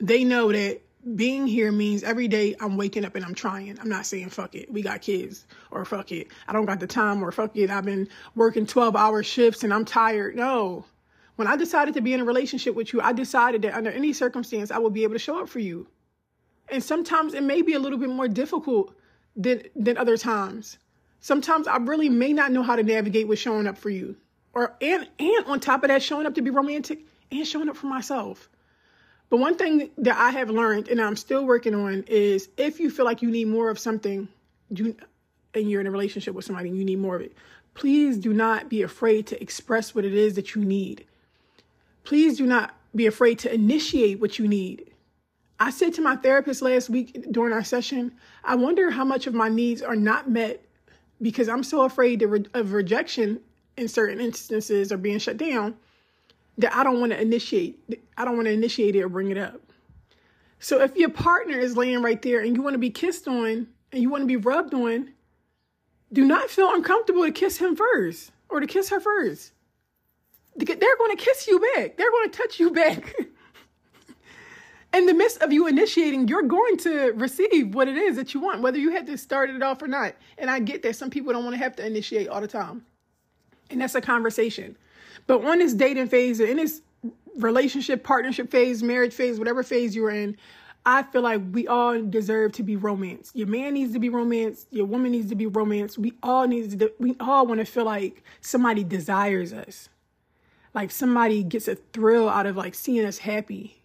they 0.00 0.24
know 0.24 0.50
that 0.50 0.80
being 1.14 1.46
here 1.46 1.72
means 1.72 2.02
every 2.02 2.28
day 2.28 2.54
I'm 2.60 2.76
waking 2.76 3.04
up 3.04 3.14
and 3.14 3.24
I'm 3.24 3.34
trying. 3.34 3.78
I'm 3.80 3.88
not 3.88 4.06
saying 4.06 4.30
fuck 4.30 4.54
it. 4.54 4.72
We 4.72 4.82
got 4.82 5.02
kids 5.02 5.46
or 5.70 5.84
fuck 5.84 6.12
it. 6.12 6.28
I 6.46 6.52
don't 6.52 6.66
got 6.66 6.80
the 6.80 6.86
time 6.86 7.22
or 7.22 7.30
fuck 7.30 7.56
it. 7.56 7.70
I've 7.70 7.84
been 7.84 8.08
working 8.34 8.66
12 8.66 8.96
hour 8.96 9.22
shifts 9.22 9.64
and 9.64 9.72
I'm 9.72 9.84
tired. 9.84 10.36
No. 10.36 10.84
When 11.36 11.46
I 11.46 11.56
decided 11.56 11.94
to 11.94 12.00
be 12.00 12.12
in 12.12 12.20
a 12.20 12.24
relationship 12.24 12.74
with 12.74 12.92
you, 12.92 13.00
I 13.00 13.12
decided 13.12 13.62
that 13.62 13.74
under 13.74 13.90
any 13.90 14.12
circumstance, 14.12 14.70
I 14.70 14.78
would 14.78 14.92
be 14.92 15.04
able 15.04 15.14
to 15.14 15.20
show 15.20 15.40
up 15.40 15.48
for 15.48 15.60
you. 15.60 15.86
And 16.68 16.82
sometimes 16.82 17.32
it 17.34 17.42
may 17.42 17.62
be 17.62 17.74
a 17.74 17.78
little 17.78 17.98
bit 17.98 18.10
more 18.10 18.28
difficult 18.28 18.94
than, 19.36 19.62
than 19.76 19.96
other 19.96 20.16
times. 20.16 20.78
Sometimes 21.20 21.66
I 21.66 21.76
really 21.76 22.08
may 22.08 22.32
not 22.32 22.52
know 22.52 22.62
how 22.62 22.76
to 22.76 22.82
navigate 22.82 23.28
with 23.28 23.38
showing 23.38 23.66
up 23.66 23.78
for 23.78 23.90
you. 23.90 24.16
Or 24.52 24.76
and 24.80 25.08
and 25.18 25.46
on 25.46 25.60
top 25.60 25.84
of 25.84 25.88
that, 25.88 26.02
showing 26.02 26.26
up 26.26 26.34
to 26.34 26.42
be 26.42 26.50
romantic 26.50 27.04
and 27.30 27.46
showing 27.46 27.68
up 27.68 27.76
for 27.76 27.86
myself. 27.86 28.48
But 29.30 29.38
one 29.38 29.56
thing 29.56 29.90
that 29.98 30.16
I 30.16 30.30
have 30.30 30.50
learned 30.50 30.88
and 30.88 31.00
I'm 31.00 31.16
still 31.16 31.44
working 31.44 31.74
on 31.74 32.04
is 32.06 32.48
if 32.56 32.80
you 32.80 32.90
feel 32.90 33.04
like 33.04 33.22
you 33.22 33.30
need 33.30 33.48
more 33.48 33.68
of 33.68 33.78
something, 33.78 34.28
you, 34.70 34.96
and 35.54 35.70
you're 35.70 35.80
in 35.80 35.86
a 35.86 35.90
relationship 35.90 36.34
with 36.34 36.44
somebody 36.44 36.70
and 36.70 36.78
you 36.78 36.84
need 36.84 36.98
more 36.98 37.16
of 37.16 37.22
it, 37.22 37.34
please 37.74 38.16
do 38.16 38.32
not 38.32 38.68
be 38.68 38.82
afraid 38.82 39.26
to 39.28 39.42
express 39.42 39.94
what 39.94 40.04
it 40.04 40.14
is 40.14 40.34
that 40.34 40.54
you 40.54 40.64
need. 40.64 41.04
Please 42.04 42.38
do 42.38 42.46
not 42.46 42.74
be 42.94 43.06
afraid 43.06 43.38
to 43.40 43.52
initiate 43.52 44.18
what 44.18 44.38
you 44.38 44.48
need. 44.48 44.90
I 45.60 45.70
said 45.70 45.92
to 45.94 46.02
my 46.02 46.16
therapist 46.16 46.62
last 46.62 46.88
week 46.88 47.26
during 47.30 47.52
our 47.52 47.64
session, 47.64 48.12
I 48.44 48.54
wonder 48.54 48.90
how 48.90 49.04
much 49.04 49.26
of 49.26 49.34
my 49.34 49.48
needs 49.48 49.82
are 49.82 49.96
not 49.96 50.30
met 50.30 50.64
because 51.20 51.48
I'm 51.48 51.64
so 51.64 51.82
afraid 51.82 52.22
of 52.22 52.72
rejection 52.72 53.40
in 53.76 53.88
certain 53.88 54.20
instances 54.20 54.90
or 54.90 54.96
being 54.96 55.18
shut 55.18 55.36
down 55.36 55.76
that 56.58 56.74
I 56.74 56.84
don't 56.84 57.00
want 57.00 57.12
to 57.12 57.20
initiate. 57.20 57.78
I 58.16 58.24
don't 58.24 58.36
want 58.36 58.46
to 58.46 58.52
initiate 58.52 58.96
it 58.96 59.02
or 59.02 59.08
bring 59.08 59.30
it 59.30 59.38
up. 59.38 59.60
So 60.58 60.82
if 60.82 60.96
your 60.96 61.10
partner 61.10 61.58
is 61.58 61.76
laying 61.76 62.02
right 62.02 62.20
there 62.20 62.40
and 62.40 62.56
you 62.56 62.62
want 62.62 62.74
to 62.74 62.78
be 62.78 62.90
kissed 62.90 63.28
on 63.28 63.68
and 63.92 64.02
you 64.02 64.10
want 64.10 64.22
to 64.22 64.26
be 64.26 64.36
rubbed 64.36 64.74
on, 64.74 65.12
do 66.12 66.24
not 66.24 66.50
feel 66.50 66.74
uncomfortable 66.74 67.24
to 67.24 67.30
kiss 67.30 67.58
him 67.58 67.76
first 67.76 68.32
or 68.48 68.60
to 68.60 68.66
kiss 68.66 68.88
her 68.90 69.00
first. 69.00 69.52
They're 70.56 70.96
going 70.96 71.16
to 71.16 71.22
kiss 71.22 71.46
you 71.46 71.60
back. 71.74 71.96
They're 71.96 72.10
going 72.10 72.30
to 72.30 72.36
touch 72.36 72.58
you 72.58 72.70
back. 72.72 73.14
in 74.94 75.06
the 75.06 75.14
midst 75.14 75.40
of 75.42 75.52
you 75.52 75.68
initiating, 75.68 76.26
you're 76.26 76.42
going 76.42 76.76
to 76.78 77.12
receive 77.12 77.74
what 77.74 77.86
it 77.86 77.96
is 77.96 78.16
that 78.16 78.34
you 78.34 78.40
want, 78.40 78.62
whether 78.62 78.78
you 78.78 78.90
had 78.90 79.06
to 79.06 79.16
start 79.16 79.50
it 79.50 79.62
off 79.62 79.80
or 79.80 79.86
not. 79.86 80.14
And 80.38 80.50
I 80.50 80.58
get 80.58 80.82
that 80.82 80.96
some 80.96 81.10
people 81.10 81.32
don't 81.32 81.44
want 81.44 81.54
to 81.54 81.62
have 81.62 81.76
to 81.76 81.86
initiate 81.86 82.26
all 82.26 82.40
the 82.40 82.48
time. 82.48 82.84
And 83.70 83.80
that's 83.80 83.94
a 83.94 84.00
conversation. 84.00 84.76
But 85.28 85.44
on 85.44 85.58
this 85.58 85.74
dating 85.74 86.08
phase, 86.08 86.40
in 86.40 86.56
this 86.56 86.82
relationship, 87.36 88.02
partnership 88.02 88.50
phase, 88.50 88.82
marriage 88.82 89.12
phase, 89.12 89.38
whatever 89.38 89.62
phase 89.62 89.94
you're 89.94 90.10
in, 90.10 90.36
I 90.86 91.02
feel 91.02 91.20
like 91.20 91.42
we 91.52 91.68
all 91.68 92.02
deserve 92.02 92.52
to 92.52 92.62
be 92.62 92.76
romanced. 92.76 93.36
Your 93.36 93.46
man 93.46 93.74
needs 93.74 93.92
to 93.92 93.98
be 93.98 94.08
romanced. 94.08 94.68
Your 94.70 94.86
woman 94.86 95.12
needs 95.12 95.28
to 95.28 95.34
be 95.34 95.46
romanced. 95.46 95.98
We 95.98 96.14
all 96.22 96.48
need 96.48 96.78
to. 96.80 96.90
We 96.98 97.14
all 97.20 97.46
want 97.46 97.60
to 97.60 97.66
feel 97.66 97.84
like 97.84 98.22
somebody 98.40 98.84
desires 98.84 99.52
us, 99.52 99.90
like 100.72 100.90
somebody 100.90 101.42
gets 101.42 101.68
a 101.68 101.74
thrill 101.74 102.28
out 102.28 102.46
of 102.46 102.56
like 102.56 102.74
seeing 102.74 103.04
us 103.04 103.18
happy. 103.18 103.82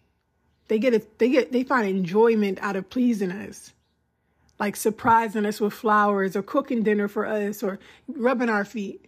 They 0.68 0.78
get 0.78 0.94
a. 0.94 1.02
They 1.18 1.28
get. 1.28 1.52
They 1.52 1.62
find 1.62 1.86
enjoyment 1.86 2.58
out 2.62 2.74
of 2.74 2.88
pleasing 2.88 3.32
us, 3.32 3.74
like 4.58 4.76
surprising 4.76 5.44
us 5.44 5.60
with 5.60 5.74
flowers 5.74 6.34
or 6.34 6.42
cooking 6.42 6.82
dinner 6.82 7.06
for 7.06 7.26
us 7.26 7.62
or 7.62 7.78
rubbing 8.08 8.48
our 8.48 8.64
feet. 8.64 9.04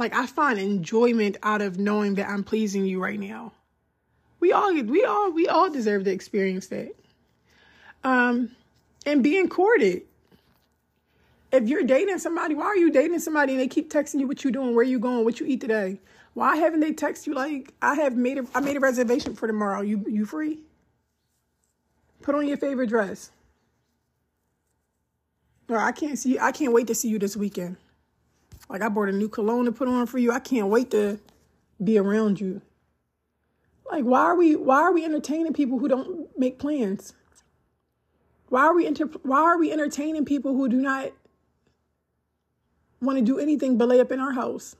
Like 0.00 0.14
I 0.14 0.24
find 0.24 0.58
enjoyment 0.58 1.36
out 1.42 1.60
of 1.60 1.78
knowing 1.78 2.14
that 2.14 2.26
I'm 2.26 2.42
pleasing 2.42 2.86
you 2.86 3.02
right 3.02 3.20
now. 3.20 3.52
We 4.40 4.50
all 4.50 4.72
we 4.72 5.04
all 5.04 5.30
we 5.30 5.46
all 5.46 5.68
deserve 5.68 6.04
to 6.04 6.10
experience 6.10 6.68
that. 6.68 6.94
Um 8.02 8.52
and 9.04 9.22
being 9.22 9.50
courted. 9.50 10.04
If 11.52 11.68
you're 11.68 11.82
dating 11.82 12.18
somebody, 12.18 12.54
why 12.54 12.64
are 12.64 12.76
you 12.76 12.90
dating 12.90 13.18
somebody 13.18 13.52
and 13.52 13.60
they 13.60 13.68
keep 13.68 13.92
texting 13.92 14.20
you 14.20 14.26
what 14.26 14.42
you 14.42 14.50
doing, 14.50 14.74
where 14.74 14.84
you 14.84 14.98
going, 14.98 15.24
what 15.24 15.38
you 15.38 15.44
eat 15.44 15.60
today? 15.60 16.00
Why 16.32 16.56
haven't 16.56 16.80
they 16.80 16.92
text 16.94 17.26
you 17.26 17.34
like 17.34 17.74
I 17.82 17.94
have 17.96 18.16
made 18.16 18.38
a 18.38 18.46
I 18.54 18.60
made 18.60 18.78
a 18.78 18.80
reservation 18.80 19.36
for 19.36 19.46
tomorrow. 19.46 19.82
You 19.82 20.02
you 20.08 20.24
free? 20.24 20.60
Put 22.22 22.34
on 22.34 22.48
your 22.48 22.56
favorite 22.56 22.88
dress. 22.88 23.32
Or 25.68 25.76
I 25.76 25.92
can't 25.92 26.18
see 26.18 26.38
I 26.38 26.52
can't 26.52 26.72
wait 26.72 26.86
to 26.86 26.94
see 26.94 27.10
you 27.10 27.18
this 27.18 27.36
weekend. 27.36 27.76
Like 28.70 28.82
I 28.82 28.88
bought 28.88 29.08
a 29.08 29.12
new 29.12 29.28
cologne 29.28 29.64
to 29.64 29.72
put 29.72 29.88
on 29.88 30.06
for 30.06 30.18
you. 30.18 30.30
I 30.30 30.38
can't 30.38 30.68
wait 30.68 30.92
to 30.92 31.18
be 31.82 31.98
around 31.98 32.40
you. 32.40 32.62
Like 33.90 34.04
why 34.04 34.20
are 34.20 34.36
we 34.36 34.54
why 34.54 34.80
are 34.80 34.92
we 34.92 35.04
entertaining 35.04 35.52
people 35.52 35.80
who 35.80 35.88
don't 35.88 36.38
make 36.38 36.60
plans? 36.60 37.12
Why 38.48 38.62
are 38.62 38.74
we 38.74 38.86
inter- 38.86 39.10
why 39.22 39.40
are 39.40 39.58
we 39.58 39.72
entertaining 39.72 40.24
people 40.24 40.54
who 40.54 40.68
do 40.68 40.76
not 40.76 41.10
want 43.00 43.18
to 43.18 43.24
do 43.24 43.40
anything 43.40 43.76
but 43.76 43.88
lay 43.88 44.00
up 44.00 44.12
in 44.12 44.20
our 44.20 44.32
house? 44.32 44.76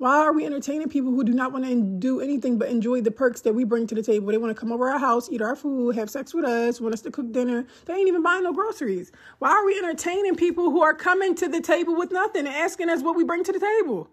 Why 0.00 0.16
are 0.16 0.32
we 0.32 0.46
entertaining 0.46 0.88
people 0.88 1.10
who 1.10 1.22
do 1.24 1.34
not 1.34 1.52
want 1.52 1.66
to 1.66 1.74
do 1.78 2.22
anything 2.22 2.56
but 2.56 2.70
enjoy 2.70 3.02
the 3.02 3.10
perks 3.10 3.42
that 3.42 3.54
we 3.54 3.64
bring 3.64 3.86
to 3.86 3.94
the 3.94 4.02
table? 4.02 4.28
They 4.28 4.38
want 4.38 4.56
to 4.56 4.58
come 4.58 4.72
over 4.72 4.88
our 4.88 4.98
house, 4.98 5.28
eat 5.30 5.42
our 5.42 5.54
food, 5.54 5.94
have 5.94 6.08
sex 6.08 6.32
with 6.32 6.46
us, 6.46 6.80
want 6.80 6.94
us 6.94 7.02
to 7.02 7.10
cook 7.10 7.30
dinner. 7.32 7.66
They 7.84 7.92
ain't 7.92 8.08
even 8.08 8.22
buying 8.22 8.44
no 8.44 8.54
groceries. 8.54 9.12
Why 9.40 9.50
are 9.50 9.66
we 9.66 9.76
entertaining 9.76 10.36
people 10.36 10.70
who 10.70 10.80
are 10.80 10.94
coming 10.94 11.34
to 11.34 11.48
the 11.48 11.60
table 11.60 11.94
with 11.94 12.12
nothing 12.12 12.46
and 12.46 12.56
asking 12.56 12.88
us 12.88 13.02
what 13.02 13.14
we 13.14 13.24
bring 13.24 13.44
to 13.44 13.52
the 13.52 13.60
table? 13.60 14.08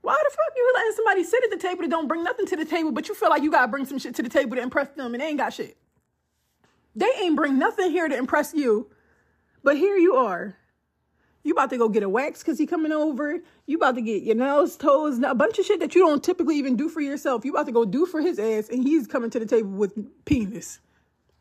Why 0.00 0.14
the 0.14 0.30
fuck 0.30 0.54
you 0.56 0.72
letting 0.74 0.92
somebody 0.96 1.24
sit 1.24 1.44
at 1.44 1.50
the 1.50 1.58
table 1.58 1.82
that 1.82 1.90
don't 1.90 2.08
bring 2.08 2.24
nothing 2.24 2.46
to 2.46 2.56
the 2.56 2.64
table, 2.64 2.92
but 2.92 3.08
you 3.08 3.14
feel 3.14 3.28
like 3.28 3.42
you 3.42 3.50
gotta 3.50 3.68
bring 3.68 3.84
some 3.84 3.98
shit 3.98 4.14
to 4.14 4.22
the 4.22 4.30
table 4.30 4.56
to 4.56 4.62
impress 4.62 4.88
them 4.88 5.12
and 5.12 5.22
they 5.22 5.26
ain't 5.26 5.36
got 5.36 5.52
shit? 5.52 5.76
They 6.96 7.10
ain't 7.20 7.36
bring 7.36 7.58
nothing 7.58 7.90
here 7.90 8.08
to 8.08 8.16
impress 8.16 8.54
you, 8.54 8.90
but 9.62 9.76
here 9.76 9.98
you 9.98 10.14
are 10.14 10.56
you 11.44 11.52
about 11.52 11.70
to 11.70 11.76
go 11.76 11.88
get 11.88 12.02
a 12.02 12.08
wax 12.08 12.40
because 12.40 12.58
he 12.58 12.66
coming 12.66 12.92
over. 12.92 13.40
You 13.66 13.76
about 13.76 13.96
to 13.96 14.00
get 14.00 14.22
your 14.22 14.36
nails, 14.36 14.76
toes, 14.76 15.18
a 15.24 15.34
bunch 15.34 15.58
of 15.58 15.64
shit 15.64 15.80
that 15.80 15.94
you 15.94 16.06
don't 16.06 16.22
typically 16.22 16.56
even 16.56 16.76
do 16.76 16.88
for 16.88 17.00
yourself. 17.00 17.44
You 17.44 17.52
about 17.52 17.66
to 17.66 17.72
go 17.72 17.84
do 17.84 18.06
for 18.06 18.20
his 18.20 18.38
ass, 18.38 18.68
and 18.68 18.82
he's 18.84 19.06
coming 19.06 19.30
to 19.30 19.40
the 19.40 19.46
table 19.46 19.70
with 19.70 20.24
penis. 20.24 20.78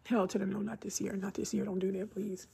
Hell 0.05 0.27
to 0.27 0.39
the 0.39 0.46
no, 0.46 0.60
not 0.60 0.81
this 0.81 1.00
year, 1.00 1.13
not 1.13 1.36
this 1.36 1.53
year. 1.53 1.65
Don't 1.65 1.79
do 1.79 1.91
that, 1.91 2.12
please. 2.12 2.48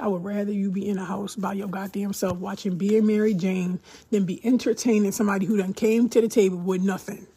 I 0.00 0.08
would 0.08 0.24
rather 0.24 0.50
you 0.50 0.70
be 0.70 0.88
in 0.88 0.98
a 0.98 1.04
house 1.04 1.36
by 1.36 1.52
your 1.52 1.68
goddamn 1.68 2.12
self 2.12 2.38
watching 2.38 2.76
Being 2.76 3.06
Mary 3.06 3.34
Jane 3.34 3.78
than 4.10 4.24
be 4.24 4.44
entertaining 4.44 5.12
somebody 5.12 5.46
who 5.46 5.58
done 5.58 5.74
came 5.74 6.08
to 6.08 6.20
the 6.20 6.28
table 6.28 6.56
with 6.56 6.82
nothing. 6.82 7.28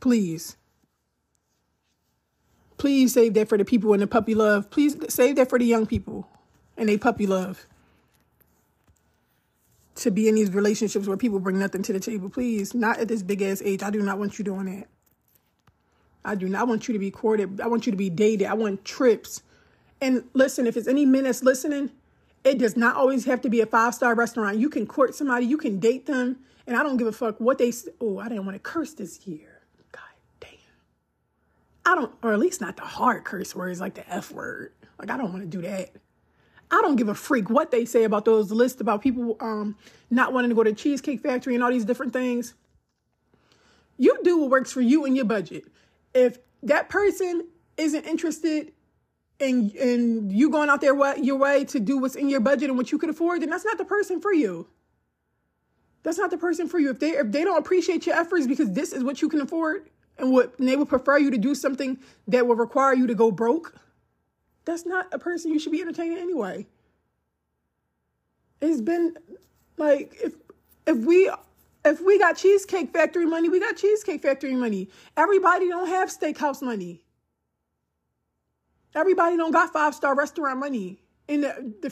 Please. 0.00 0.56
Please 2.78 3.12
save 3.12 3.34
that 3.34 3.48
for 3.48 3.58
the 3.58 3.64
people 3.64 3.92
in 3.94 4.00
the 4.00 4.06
puppy 4.06 4.34
love. 4.34 4.70
Please 4.70 4.96
save 5.12 5.36
that 5.36 5.50
for 5.50 5.58
the 5.58 5.66
young 5.66 5.86
people 5.86 6.26
and 6.76 6.88
they 6.88 6.96
puppy 6.96 7.26
love 7.26 7.66
to 9.96 10.10
be 10.10 10.28
in 10.28 10.34
these 10.34 10.52
relationships 10.52 11.06
where 11.06 11.16
people 11.16 11.40
bring 11.40 11.58
nothing 11.58 11.82
to 11.82 11.92
the 11.92 12.00
table. 12.00 12.30
Please, 12.30 12.74
not 12.74 12.98
at 12.98 13.08
this 13.08 13.22
big 13.22 13.42
ass 13.42 13.60
age. 13.64 13.82
I 13.82 13.90
do 13.90 14.02
not 14.02 14.18
want 14.18 14.38
you 14.38 14.44
doing 14.44 14.66
that. 14.66 14.88
I 16.24 16.34
do 16.34 16.48
not 16.48 16.68
want 16.68 16.88
you 16.88 16.92
to 16.92 16.98
be 16.98 17.10
courted. 17.10 17.60
I 17.60 17.66
want 17.66 17.86
you 17.86 17.92
to 17.92 17.96
be 17.96 18.10
dated. 18.10 18.46
I 18.46 18.54
want 18.54 18.84
trips. 18.84 19.42
And 20.00 20.24
listen, 20.34 20.66
if 20.66 20.76
it's 20.76 20.88
any 20.88 21.06
men 21.06 21.24
that's 21.24 21.42
listening, 21.42 21.90
it 22.44 22.58
does 22.58 22.76
not 22.76 22.96
always 22.96 23.24
have 23.26 23.40
to 23.42 23.50
be 23.50 23.60
a 23.60 23.66
five 23.66 23.94
star 23.94 24.14
restaurant. 24.14 24.58
You 24.58 24.70
can 24.70 24.86
court 24.86 25.14
somebody, 25.14 25.46
you 25.46 25.58
can 25.58 25.78
date 25.78 26.06
them, 26.06 26.38
and 26.66 26.76
I 26.76 26.82
don't 26.82 26.96
give 26.96 27.06
a 27.06 27.12
fuck 27.12 27.40
what 27.40 27.58
they. 27.58 27.72
Oh, 28.00 28.18
I 28.18 28.28
didn't 28.28 28.44
want 28.44 28.54
to 28.56 28.60
curse 28.60 28.94
this 28.94 29.26
year. 29.26 29.60
God 29.92 30.02
damn. 30.40 30.50
I 31.84 31.94
don't, 31.94 32.12
or 32.22 32.32
at 32.32 32.38
least 32.38 32.60
not 32.60 32.76
the 32.76 32.82
hard 32.82 33.24
curse 33.24 33.54
words 33.54 33.80
like 33.80 33.94
the 33.94 34.08
F 34.08 34.30
word. 34.30 34.72
Like 34.98 35.10
I 35.10 35.16
don't 35.16 35.32
want 35.32 35.42
to 35.42 35.48
do 35.48 35.62
that. 35.62 35.90
I 36.70 36.80
don't 36.82 36.96
give 36.96 37.08
a 37.08 37.14
freak 37.14 37.50
what 37.50 37.70
they 37.70 37.84
say 37.84 38.04
about 38.04 38.24
those 38.24 38.52
lists 38.52 38.80
about 38.80 39.02
people 39.02 39.36
um, 39.40 39.76
not 40.10 40.32
wanting 40.32 40.50
to 40.50 40.54
go 40.54 40.62
to 40.62 40.72
Cheesecake 40.72 41.20
Factory 41.20 41.54
and 41.54 41.64
all 41.64 41.70
these 41.70 41.84
different 41.84 42.12
things. 42.12 42.54
You 43.96 44.18
do 44.22 44.38
what 44.38 44.50
works 44.50 44.72
for 44.72 44.80
you 44.80 45.04
and 45.04 45.16
your 45.16 45.24
budget. 45.24 45.64
If 46.14 46.38
that 46.62 46.88
person 46.88 47.46
isn't 47.76 48.04
interested 48.04 48.72
in 49.38 49.70
in 49.70 50.30
you 50.30 50.50
going 50.50 50.68
out 50.68 50.80
there 50.80 50.94
what 50.94 51.24
your 51.24 51.36
way 51.36 51.64
to 51.64 51.80
do 51.80 51.98
what's 51.98 52.14
in 52.14 52.28
your 52.28 52.40
budget 52.40 52.68
and 52.68 52.76
what 52.76 52.92
you 52.92 52.98
could 52.98 53.10
afford, 53.10 53.42
then 53.42 53.50
that's 53.50 53.64
not 53.64 53.78
the 53.78 53.84
person 53.84 54.20
for 54.20 54.32
you. 54.32 54.68
That's 56.02 56.18
not 56.18 56.30
the 56.30 56.38
person 56.38 56.68
for 56.68 56.78
you. 56.78 56.90
If 56.90 57.00
they 57.00 57.10
if 57.10 57.32
they 57.32 57.44
don't 57.44 57.58
appreciate 57.58 58.06
your 58.06 58.16
efforts 58.16 58.46
because 58.46 58.72
this 58.72 58.92
is 58.92 59.02
what 59.02 59.22
you 59.22 59.28
can 59.28 59.40
afford 59.40 59.88
and 60.18 60.32
what 60.32 60.58
and 60.58 60.68
they 60.68 60.76
would 60.76 60.88
prefer 60.88 61.18
you 61.18 61.30
to 61.30 61.38
do 61.38 61.54
something 61.54 61.98
that 62.28 62.46
will 62.46 62.56
require 62.56 62.94
you 62.94 63.06
to 63.06 63.14
go 63.14 63.30
broke 63.30 63.74
that's 64.70 64.86
not 64.86 65.12
a 65.12 65.18
person 65.18 65.52
you 65.52 65.58
should 65.58 65.72
be 65.72 65.80
entertaining 65.80 66.18
anyway. 66.18 66.66
It's 68.60 68.80
been 68.80 69.16
like 69.76 70.14
if 70.22 70.34
if 70.86 70.98
we 70.98 71.30
if 71.84 72.00
we 72.00 72.18
got 72.18 72.36
cheesecake 72.36 72.92
factory 72.92 73.26
money, 73.26 73.48
we 73.48 73.58
got 73.58 73.76
cheesecake 73.76 74.22
factory 74.22 74.54
money. 74.54 74.88
Everybody 75.16 75.68
don't 75.68 75.88
have 75.88 76.08
steakhouse 76.08 76.62
money. 76.62 77.02
Everybody 78.94 79.36
don't 79.36 79.52
got 79.52 79.72
five 79.72 79.94
star 79.94 80.14
restaurant 80.14 80.58
money. 80.58 81.02
And 81.28 81.44
the, 81.44 81.74
the, 81.82 81.88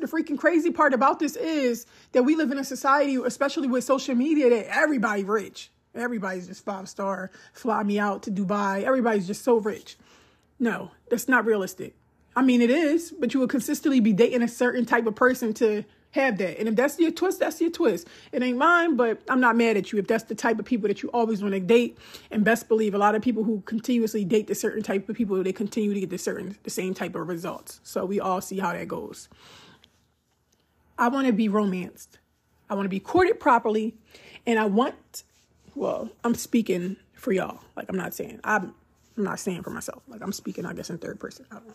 the 0.00 0.06
freaking 0.06 0.38
crazy 0.38 0.70
part 0.70 0.94
about 0.94 1.18
this 1.18 1.34
is 1.34 1.86
that 2.12 2.22
we 2.22 2.36
live 2.36 2.52
in 2.52 2.58
a 2.58 2.64
society, 2.64 3.16
especially 3.24 3.66
with 3.66 3.82
social 3.82 4.14
media, 4.14 4.48
that 4.50 4.66
everybody 4.74 5.24
rich. 5.24 5.72
Everybody's 5.92 6.46
just 6.46 6.64
five 6.64 6.88
star, 6.88 7.30
fly 7.52 7.82
me 7.82 7.98
out 7.98 8.22
to 8.24 8.30
Dubai. 8.30 8.84
Everybody's 8.84 9.26
just 9.26 9.42
so 9.42 9.56
rich. 9.56 9.96
No, 10.58 10.92
that's 11.10 11.28
not 11.28 11.44
realistic. 11.44 11.96
I 12.36 12.42
mean, 12.42 12.60
it 12.60 12.70
is, 12.70 13.12
but 13.18 13.32
you 13.32 13.40
will 13.40 13.48
consistently 13.48 13.98
be 13.98 14.12
dating 14.12 14.42
a 14.42 14.48
certain 14.48 14.84
type 14.84 15.06
of 15.06 15.14
person 15.14 15.54
to 15.54 15.84
have 16.10 16.36
that. 16.38 16.58
And 16.58 16.68
if 16.68 16.76
that's 16.76 16.98
your 16.98 17.10
twist, 17.10 17.40
that's 17.40 17.60
your 17.60 17.70
twist. 17.70 18.06
It 18.30 18.42
ain't 18.42 18.58
mine, 18.58 18.96
but 18.96 19.22
I'm 19.28 19.40
not 19.40 19.56
mad 19.56 19.78
at 19.78 19.90
you 19.90 19.98
if 19.98 20.06
that's 20.06 20.24
the 20.24 20.34
type 20.34 20.58
of 20.58 20.66
people 20.66 20.88
that 20.88 21.02
you 21.02 21.10
always 21.10 21.40
want 21.42 21.54
to 21.54 21.60
date. 21.60 21.96
And 22.30 22.44
best 22.44 22.68
believe 22.68 22.94
a 22.94 22.98
lot 22.98 23.14
of 23.14 23.22
people 23.22 23.42
who 23.42 23.62
continuously 23.62 24.24
date 24.24 24.48
the 24.48 24.54
certain 24.54 24.82
type 24.82 25.08
of 25.08 25.16
people, 25.16 25.42
they 25.42 25.52
continue 25.52 25.94
to 25.94 26.00
get 26.00 26.10
the 26.10 26.18
certain 26.18 26.56
the 26.62 26.70
same 26.70 26.92
type 26.92 27.14
of 27.14 27.26
results. 27.26 27.80
So 27.82 28.04
we 28.04 28.20
all 28.20 28.42
see 28.42 28.58
how 28.58 28.72
that 28.72 28.86
goes. 28.86 29.28
I 30.98 31.08
want 31.08 31.26
to 31.26 31.32
be 31.32 31.48
romanced. 31.48 32.18
I 32.68 32.74
want 32.74 32.84
to 32.86 32.90
be 32.90 33.00
courted 33.00 33.38
properly, 33.40 33.94
and 34.46 34.58
I 34.58 34.66
want. 34.66 35.22
Well, 35.74 36.10
I'm 36.24 36.34
speaking 36.34 36.96
for 37.14 37.32
y'all. 37.32 37.60
Like 37.76 37.86
I'm 37.88 37.96
not 37.96 38.14
saying 38.14 38.40
I'm 38.44 38.74
I'm 39.16 39.24
not 39.24 39.40
saying 39.40 39.62
for 39.62 39.70
myself. 39.70 40.02
Like 40.08 40.22
I'm 40.22 40.32
speaking, 40.32 40.66
I 40.66 40.72
guess, 40.72 40.90
in 40.90 40.98
third 40.98 41.18
person. 41.18 41.46
I 41.50 41.54
don't 41.54 41.68
know. 41.68 41.74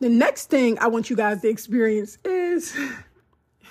The 0.00 0.08
next 0.08 0.46
thing 0.50 0.78
I 0.78 0.86
want 0.86 1.10
you 1.10 1.16
guys 1.16 1.42
to 1.42 1.48
experience 1.48 2.18
is 2.24 2.76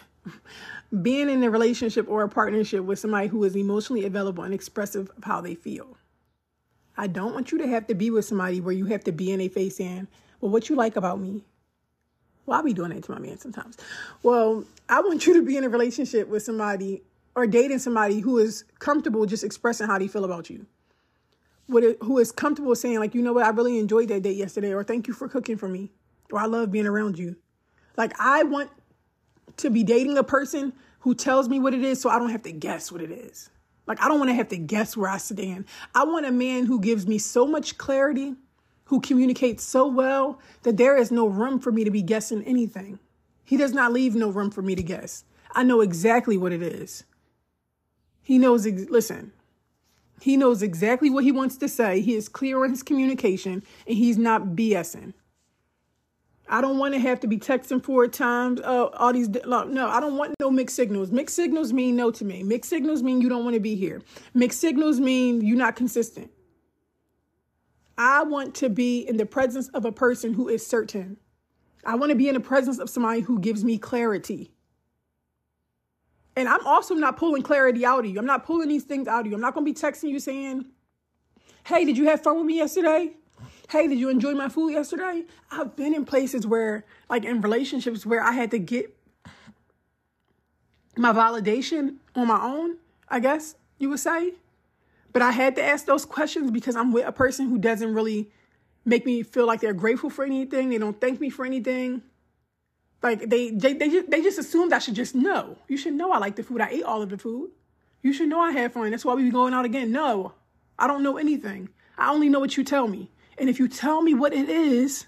being 1.02 1.30
in 1.30 1.42
a 1.44 1.50
relationship 1.50 2.08
or 2.10 2.24
a 2.24 2.30
partnership 2.30 2.84
with 2.84 3.00
somebody 3.00 3.28
who 3.28 3.44
is 3.46 3.56
emotionally 3.56 4.06
available 4.06 4.44
and 4.44 4.54
expressive 4.54 5.10
of 5.18 5.24
how 5.24 5.40
they 5.40 5.56
feel. 5.56 5.98
I 6.98 7.08
don't 7.08 7.34
want 7.34 7.52
you 7.52 7.60
to 7.60 7.68
have 7.68 7.88
to 7.88 7.96
be 7.96 8.10
with 8.10 8.26
somebody 8.26 8.60
where 8.60 8.74
you 8.74 8.88
have 8.88 9.04
to 9.06 9.12
be 9.12 9.32
in 9.32 9.40
a 9.40 9.48
face 9.48 9.78
saying, 9.78 10.08
Well, 10.42 10.52
what 10.52 10.68
you 10.68 10.76
like 10.76 10.96
about 10.96 11.20
me? 11.20 11.44
Well, 12.46 12.58
I'll 12.58 12.64
be 12.64 12.74
doing 12.74 12.90
that 12.90 13.04
to 13.04 13.12
my 13.12 13.20
man 13.20 13.38
sometimes. 13.38 13.78
Well, 14.24 14.66
I 14.90 15.02
want 15.02 15.28
you 15.28 15.34
to 15.36 15.42
be 15.42 15.58
in 15.58 15.64
a 15.64 15.70
relationship 15.70 16.28
with 16.28 16.44
somebody 16.44 17.04
or 17.36 17.46
dating 17.46 17.80
somebody 17.80 18.20
who 18.20 18.40
is 18.40 18.64
comfortable 18.80 19.26
just 19.26 19.44
expressing 19.44 19.88
how 19.88 20.00
they 20.00 20.08
feel 20.08 20.26
about 20.26 20.50
you 20.50 20.66
who 21.68 22.18
is 22.18 22.32
comfortable 22.32 22.76
saying 22.76 23.00
like, 23.00 23.14
you 23.14 23.22
know 23.22 23.34
what, 23.34 23.46
I 23.46 23.50
really 23.50 23.78
enjoyed 23.80 24.08
that 24.10 24.24
date 24.24 24.38
yesterday, 24.38 24.74
or 24.74 24.84
thank 24.84 25.08
you 25.08 25.14
for 25.14 25.28
cooking 25.28 25.58
for 25.58 25.68
me, 25.68 25.92
or 26.32 26.40
I 26.40 26.46
love 26.46 26.72
being 26.72 26.88
around 26.88 27.20
you. 27.20 27.36
Like 27.98 28.14
I 28.20 28.44
want 28.44 28.70
to 29.58 29.70
be 29.70 29.84
dating 29.84 30.18
a 30.18 30.24
person 30.24 30.74
who 31.00 31.14
tells 31.16 31.50
me 31.50 31.60
what 31.60 31.74
it 31.74 31.84
is 31.84 32.02
so 32.02 32.10
I 32.10 32.20
don't 32.20 32.30
have 32.30 32.44
to 32.44 32.52
guess 32.52 32.92
what 32.92 33.02
it 33.02 33.12
is. 33.12 33.50
Like 33.86 34.02
I 34.04 34.08
don't 34.08 34.20
want 34.20 34.30
to 34.30 34.36
have 34.36 34.50
to 34.50 34.58
guess 34.58 34.96
where 34.96 35.10
I 35.10 35.18
stand. 35.18 35.66
I 35.96 36.04
want 36.04 36.26
a 36.26 36.32
man 36.32 36.66
who 36.66 36.80
gives 36.80 37.08
me 37.08 37.18
so 37.18 37.48
much 37.48 37.78
clarity, 37.78 38.36
who 38.86 39.02
communicates 39.02 39.64
so 39.64 39.88
well 39.88 40.40
that 40.64 40.78
there 40.78 40.98
is 40.98 41.12
no 41.12 41.28
room 41.28 41.60
for 41.60 41.72
me 41.72 41.84
to 41.84 41.92
be 41.92 42.02
guessing 42.02 42.44
anything. 42.44 43.00
He 43.44 43.58
does 43.58 43.74
not 43.74 43.94
leave 43.94 44.16
no 44.16 44.30
room 44.30 44.52
for 44.52 44.62
me 44.62 44.76
to 44.76 44.84
guess. 44.84 45.24
I 45.54 45.64
know 45.64 45.82
exactly 45.82 46.38
what 46.38 46.52
it 46.52 46.62
is. 46.62 47.06
He 48.22 48.38
knows, 48.38 48.68
ex- 48.68 48.90
listen, 48.90 49.32
he 50.22 50.38
knows 50.38 50.62
exactly 50.62 51.10
what 51.10 51.24
he 51.24 51.32
wants 51.32 51.58
to 51.58 51.70
say. 51.70 52.02
He 52.02 52.16
is 52.16 52.28
clear 52.30 52.64
on 52.64 52.70
his 52.70 52.84
communication 52.84 53.64
and 53.86 53.98
he's 53.98 54.18
not 54.18 54.56
BSing. 54.56 55.14
I 56.50 56.62
don't 56.62 56.78
want 56.78 56.94
to 56.94 57.00
have 57.00 57.20
to 57.22 57.28
be 57.28 57.38
texting 57.38 57.84
four 57.84 58.08
times. 58.08 58.62
Uh, 58.62 58.86
all 58.86 59.12
these 59.12 59.28
no, 59.28 59.90
I 59.90 60.00
don't 60.00 60.16
want 60.16 60.34
no 60.40 60.50
mixed 60.50 60.76
signals. 60.76 61.12
Mixed 61.12 61.36
signals 61.36 61.74
mean 61.74 61.96
no 61.96 62.10
to 62.12 62.24
me. 62.24 62.42
Mixed 62.42 62.70
signals 62.70 63.04
mean 63.04 63.22
you 63.22 63.28
don't 63.28 63.44
want 63.44 63.56
to 63.56 63.60
be 63.60 63.76
here. 63.76 64.02
Mixed 64.34 64.60
signals 64.60 65.00
mean 65.00 65.42
you're 65.42 65.58
not 65.58 65.76
consistent. 65.76 66.32
I 67.98 68.24
want 68.24 68.56
to 68.56 68.70
be 68.70 69.00
in 69.00 69.18
the 69.18 69.26
presence 69.26 69.68
of 69.70 69.84
a 69.84 69.92
person 69.92 70.34
who 70.34 70.48
is 70.48 70.66
certain. 70.66 71.18
I 71.84 71.96
want 71.96 72.12
to 72.12 72.16
be 72.16 72.28
in 72.28 72.36
the 72.36 72.40
presence 72.40 72.80
of 72.80 72.90
somebody 72.90 73.22
who 73.22 73.40
gives 73.40 73.64
me 73.64 73.78
clarity. 73.78 74.52
And 76.38 76.48
I'm 76.48 76.64
also 76.68 76.94
not 76.94 77.18
pulling 77.18 77.42
clarity 77.42 77.84
out 77.84 78.06
of 78.06 78.06
you. 78.06 78.20
I'm 78.20 78.26
not 78.28 78.46
pulling 78.46 78.70
these 78.70 78.84
things 78.84 79.08
out 79.08 79.22
of 79.22 79.26
you. 79.26 79.34
I'm 79.34 79.42
not 79.42 79.56
going 79.56 79.66
to 79.66 79.74
be 79.74 79.78
texting 79.78 80.10
you 80.10 80.20
saying, 80.20 80.66
hey, 81.66 81.84
did 81.84 81.98
you 81.98 82.06
have 82.06 82.22
fun 82.22 82.38
with 82.38 82.46
me 82.46 82.58
yesterday? 82.58 83.14
Hey, 83.72 83.88
did 83.88 83.98
you 83.98 84.10
enjoy 84.10 84.36
my 84.36 84.48
food 84.48 84.70
yesterday? 84.70 85.26
I've 85.50 85.76
been 85.76 85.96
in 85.96 86.06
places 86.06 86.46
where, 86.46 86.86
like 87.10 87.26
in 87.26 87.42
relationships, 87.42 88.06
where 88.06 88.22
I 88.22 88.34
had 88.34 88.52
to 88.52 88.60
get 88.60 88.96
my 90.96 91.12
validation 91.12 91.96
on 92.16 92.28
my 92.28 92.40
own, 92.40 92.78
I 93.10 93.20
guess 93.20 93.56
you 93.80 93.90
would 93.90 94.00
say. 94.00 94.34
But 95.14 95.24
I 95.24 95.32
had 95.32 95.56
to 95.56 95.64
ask 95.64 95.88
those 95.88 96.06
questions 96.06 96.52
because 96.52 96.76
I'm 96.76 96.92
with 96.92 97.08
a 97.08 97.12
person 97.12 97.50
who 97.50 97.58
doesn't 97.58 97.96
really 97.96 98.30
make 98.86 99.08
me 99.08 99.24
feel 99.24 99.48
like 99.48 99.60
they're 99.60 99.74
grateful 99.74 100.12
for 100.12 100.24
anything. 100.24 100.70
They 100.70 100.78
don't 100.78 101.02
thank 101.02 101.20
me 101.20 101.32
for 101.32 101.48
anything. 101.48 102.04
Like 103.04 103.30
they 103.30 103.52
they 103.52 103.74
they 103.74 103.90
just, 103.90 104.10
they 104.10 104.22
just 104.22 104.40
assumed 104.40 104.74
I 104.74 104.80
should 104.80 104.96
just 104.96 105.16
know. 105.16 105.58
You 105.68 105.78
should 105.78 105.94
know 105.94 106.12
I 106.12 106.18
like 106.18 106.36
the 106.36 106.44
food. 106.44 106.62
I 106.62 106.70
ate 106.70 106.84
all 106.84 107.02
of 107.02 107.10
the 107.10 107.18
food. 107.18 107.52
You 108.02 108.14
should 108.14 108.30
know 108.30 108.40
I 108.40 108.52
had 108.52 108.74
fun. 108.74 108.92
That's 108.92 109.06
why 109.06 109.14
we 109.14 109.24
be 109.24 109.32
going 109.32 109.54
out 109.54 109.66
again. 109.66 109.92
No, 109.92 110.34
I 110.80 110.88
don't 110.88 111.04
know 111.04 111.18
anything. 111.18 111.70
I 111.98 112.12
only 112.12 112.30
know 112.30 112.40
what 112.40 112.58
you 112.58 112.64
tell 112.64 112.88
me. 112.88 113.10
And 113.38 113.50
if 113.50 113.60
you 113.60 113.68
tell 113.68 114.02
me 114.02 114.14
what 114.14 114.34
it 114.34 114.50
is, 114.50 115.06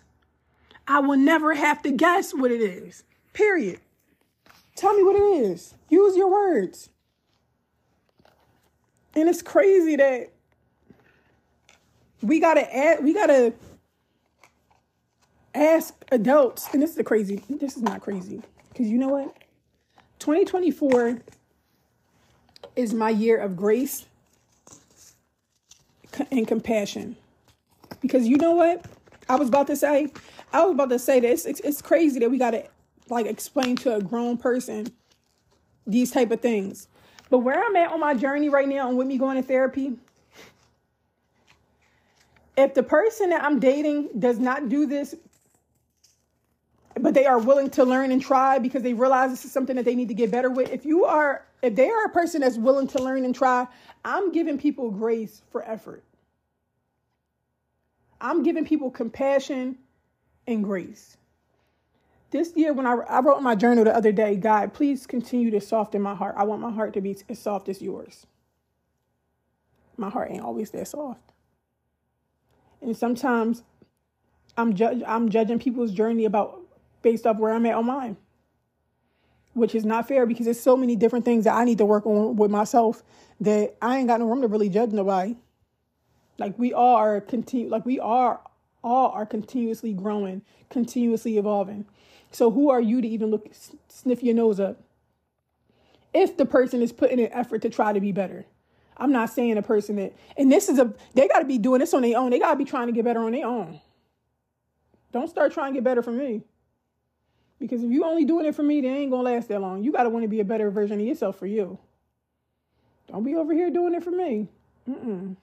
I 0.87 0.99
will 0.99 1.17
never 1.17 1.53
have 1.55 1.81
to 1.83 1.91
guess 1.91 2.33
what 2.33 2.51
it 2.51 2.61
is. 2.61 3.03
Period. 3.33 3.79
Tell 4.75 4.93
me 4.93 5.03
what 5.03 5.15
it 5.15 5.51
is. 5.51 5.73
Use 5.89 6.15
your 6.15 6.31
words. 6.31 6.89
And 9.15 9.27
it's 9.27 9.41
crazy 9.41 9.95
that 9.95 10.29
we 12.21 12.39
gotta 12.39 12.75
add, 12.75 13.03
we 13.03 13.13
gotta 13.13 13.53
ask 15.53 15.93
adults, 16.11 16.67
and 16.73 16.81
this 16.81 16.91
is 16.91 16.97
a 16.97 17.03
crazy, 17.03 17.43
this 17.49 17.75
is 17.75 17.83
not 17.83 18.01
crazy. 18.01 18.41
Because 18.69 18.87
you 18.87 18.97
know 18.97 19.09
what? 19.09 19.35
2024 20.19 21.19
is 22.75 22.93
my 22.93 23.09
year 23.09 23.37
of 23.37 23.55
grace 23.55 24.05
and 26.31 26.47
compassion. 26.47 27.15
Because 28.01 28.27
you 28.27 28.37
know 28.37 28.53
what? 28.53 28.85
I 29.27 29.35
was 29.35 29.49
about 29.49 29.67
to 29.67 29.75
say, 29.75 30.11
I 30.53 30.63
was 30.63 30.73
about 30.73 30.89
to 30.89 30.99
say 30.99 31.19
this. 31.19 31.45
it's, 31.45 31.59
it's 31.61 31.81
crazy 31.81 32.19
that 32.19 32.29
we 32.29 32.37
got 32.37 32.51
to 32.51 32.65
like 33.09 33.25
explain 33.25 33.75
to 33.77 33.95
a 33.95 34.01
grown 34.01 34.37
person 34.37 34.87
these 35.85 36.11
type 36.11 36.31
of 36.31 36.41
things. 36.41 36.87
But 37.29 37.39
where 37.39 37.63
I'm 37.63 37.75
at 37.75 37.91
on 37.91 37.99
my 37.99 38.13
journey 38.13 38.49
right 38.49 38.67
now 38.67 38.89
and 38.89 38.97
with 38.97 39.07
me 39.07 39.17
going 39.17 39.37
to 39.37 39.43
therapy, 39.43 39.93
if 42.57 42.73
the 42.73 42.83
person 42.83 43.29
that 43.29 43.43
I'm 43.43 43.59
dating 43.59 44.09
does 44.17 44.39
not 44.39 44.69
do 44.69 44.85
this, 44.85 45.15
but 47.01 47.13
they 47.13 47.25
are 47.25 47.39
willing 47.39 47.69
to 47.71 47.83
learn 47.83 48.11
and 48.11 48.21
try 48.21 48.59
because 48.59 48.83
they 48.83 48.93
realize 48.93 49.31
this 49.31 49.45
is 49.45 49.51
something 49.51 49.75
that 49.75 49.85
they 49.85 49.95
need 49.95 50.07
to 50.09 50.13
get 50.13 50.31
better 50.31 50.49
with, 50.49 50.71
if 50.71 50.85
you 50.85 51.05
are, 51.05 51.45
if 51.61 51.75
they 51.75 51.89
are 51.89 52.05
a 52.05 52.09
person 52.09 52.41
that's 52.41 52.57
willing 52.57 52.87
to 52.87 53.03
learn 53.03 53.25
and 53.25 53.35
try, 53.35 53.67
I'm 54.05 54.31
giving 54.31 54.57
people 54.57 54.91
grace 54.91 55.41
for 55.51 55.63
effort. 55.63 56.03
I'm 58.21 58.43
giving 58.43 58.65
people 58.65 58.91
compassion 58.91 59.77
and 60.47 60.63
grace. 60.63 61.17
This 62.31 62.53
year, 62.55 62.73
when 62.73 62.85
I, 62.85 62.93
I 62.93 63.21
wrote 63.21 63.37
in 63.37 63.43
my 63.43 63.55
journal 63.55 63.83
the 63.83 63.95
other 63.95 64.11
day, 64.11 64.35
God, 64.35 64.73
please 64.73 65.07
continue 65.07 65.49
to 65.51 65.61
soften 65.61 66.01
my 66.01 66.13
heart. 66.13 66.35
I 66.37 66.43
want 66.43 66.61
my 66.61 66.71
heart 66.71 66.93
to 66.93 67.01
be 67.01 67.17
as 67.27 67.39
soft 67.39 67.69
as 67.69 67.81
yours. 67.81 68.27
My 69.97 70.09
heart 70.09 70.31
ain't 70.31 70.43
always 70.43 70.69
that 70.71 70.87
soft. 70.87 71.31
And 72.81 72.95
sometimes 72.95 73.63
I'm 74.57 74.73
judge 74.73 75.01
I'm 75.05 75.29
judging 75.29 75.59
people's 75.59 75.91
journey 75.91 76.25
about 76.25 76.61
based 77.01 77.25
off 77.25 77.37
where 77.37 77.53
I'm 77.53 77.65
at 77.65 77.75
on 77.75 77.85
mine. 77.85 78.17
Which 79.53 79.75
is 79.75 79.85
not 79.85 80.07
fair 80.07 80.25
because 80.25 80.45
there's 80.45 80.59
so 80.59 80.77
many 80.77 80.95
different 80.95 81.25
things 81.25 81.43
that 81.45 81.55
I 81.55 81.65
need 81.65 81.79
to 81.79 81.85
work 81.85 82.05
on 82.05 82.35
with 82.35 82.51
myself 82.51 83.03
that 83.41 83.75
I 83.81 83.97
ain't 83.97 84.07
got 84.07 84.19
no 84.19 84.27
room 84.27 84.41
to 84.41 84.47
really 84.47 84.69
judge 84.69 84.91
nobody. 84.91 85.35
Like 86.37 86.57
we 86.57 86.73
all 86.73 86.95
are 86.95 87.19
continue 87.19 87.69
like 87.69 87.85
we 87.85 87.99
are 87.99 88.39
all 88.83 89.09
are 89.09 89.25
continuously 89.25 89.93
growing, 89.93 90.41
continuously 90.69 91.37
evolving. 91.37 91.85
So 92.31 92.51
who 92.51 92.69
are 92.69 92.79
you 92.79 93.01
to 93.01 93.07
even 93.07 93.29
look 93.29 93.49
sniff 93.87 94.23
your 94.23 94.35
nose 94.35 94.59
up? 94.59 94.81
If 96.13 96.37
the 96.37 96.45
person 96.45 96.81
is 96.81 96.91
putting 96.91 97.19
an 97.19 97.31
effort 97.31 97.61
to 97.63 97.69
try 97.69 97.93
to 97.93 97.99
be 97.99 98.11
better. 98.11 98.45
I'm 98.97 99.11
not 99.11 99.29
saying 99.29 99.57
a 99.57 99.61
person 99.61 99.95
that 99.95 100.13
and 100.37 100.51
this 100.51 100.69
is 100.69 100.79
a 100.79 100.93
they 101.13 101.27
gotta 101.27 101.45
be 101.45 101.57
doing 101.57 101.79
this 101.79 101.93
on 101.93 102.01
their 102.01 102.17
own. 102.17 102.31
They 102.31 102.39
gotta 102.39 102.57
be 102.57 102.65
trying 102.65 102.87
to 102.87 102.93
get 102.93 103.05
better 103.05 103.21
on 103.21 103.31
their 103.31 103.45
own. 103.45 103.79
Don't 105.11 105.29
start 105.29 105.53
trying 105.53 105.73
to 105.73 105.77
get 105.77 105.83
better 105.83 106.03
for 106.03 106.11
me. 106.11 106.43
Because 107.59 107.83
if 107.83 107.91
you 107.91 108.05
only 108.05 108.25
doing 108.25 108.45
it 108.45 108.55
for 108.55 108.63
me, 108.63 108.81
they 108.81 108.87
ain't 108.87 109.11
gonna 109.11 109.23
last 109.23 109.49
that 109.49 109.59
long. 109.59 109.83
You 109.83 109.91
gotta 109.91 110.09
want 110.09 110.23
to 110.23 110.29
be 110.29 110.39
a 110.39 110.45
better 110.45 110.71
version 110.71 110.99
of 110.99 111.05
yourself 111.05 111.37
for 111.37 111.45
you. 111.45 111.77
Don't 113.07 113.23
be 113.23 113.35
over 113.35 113.53
here 113.53 113.69
doing 113.69 113.93
it 113.93 114.03
for 114.03 114.11
me. 114.11 114.47
Mm-mm. 114.89 115.35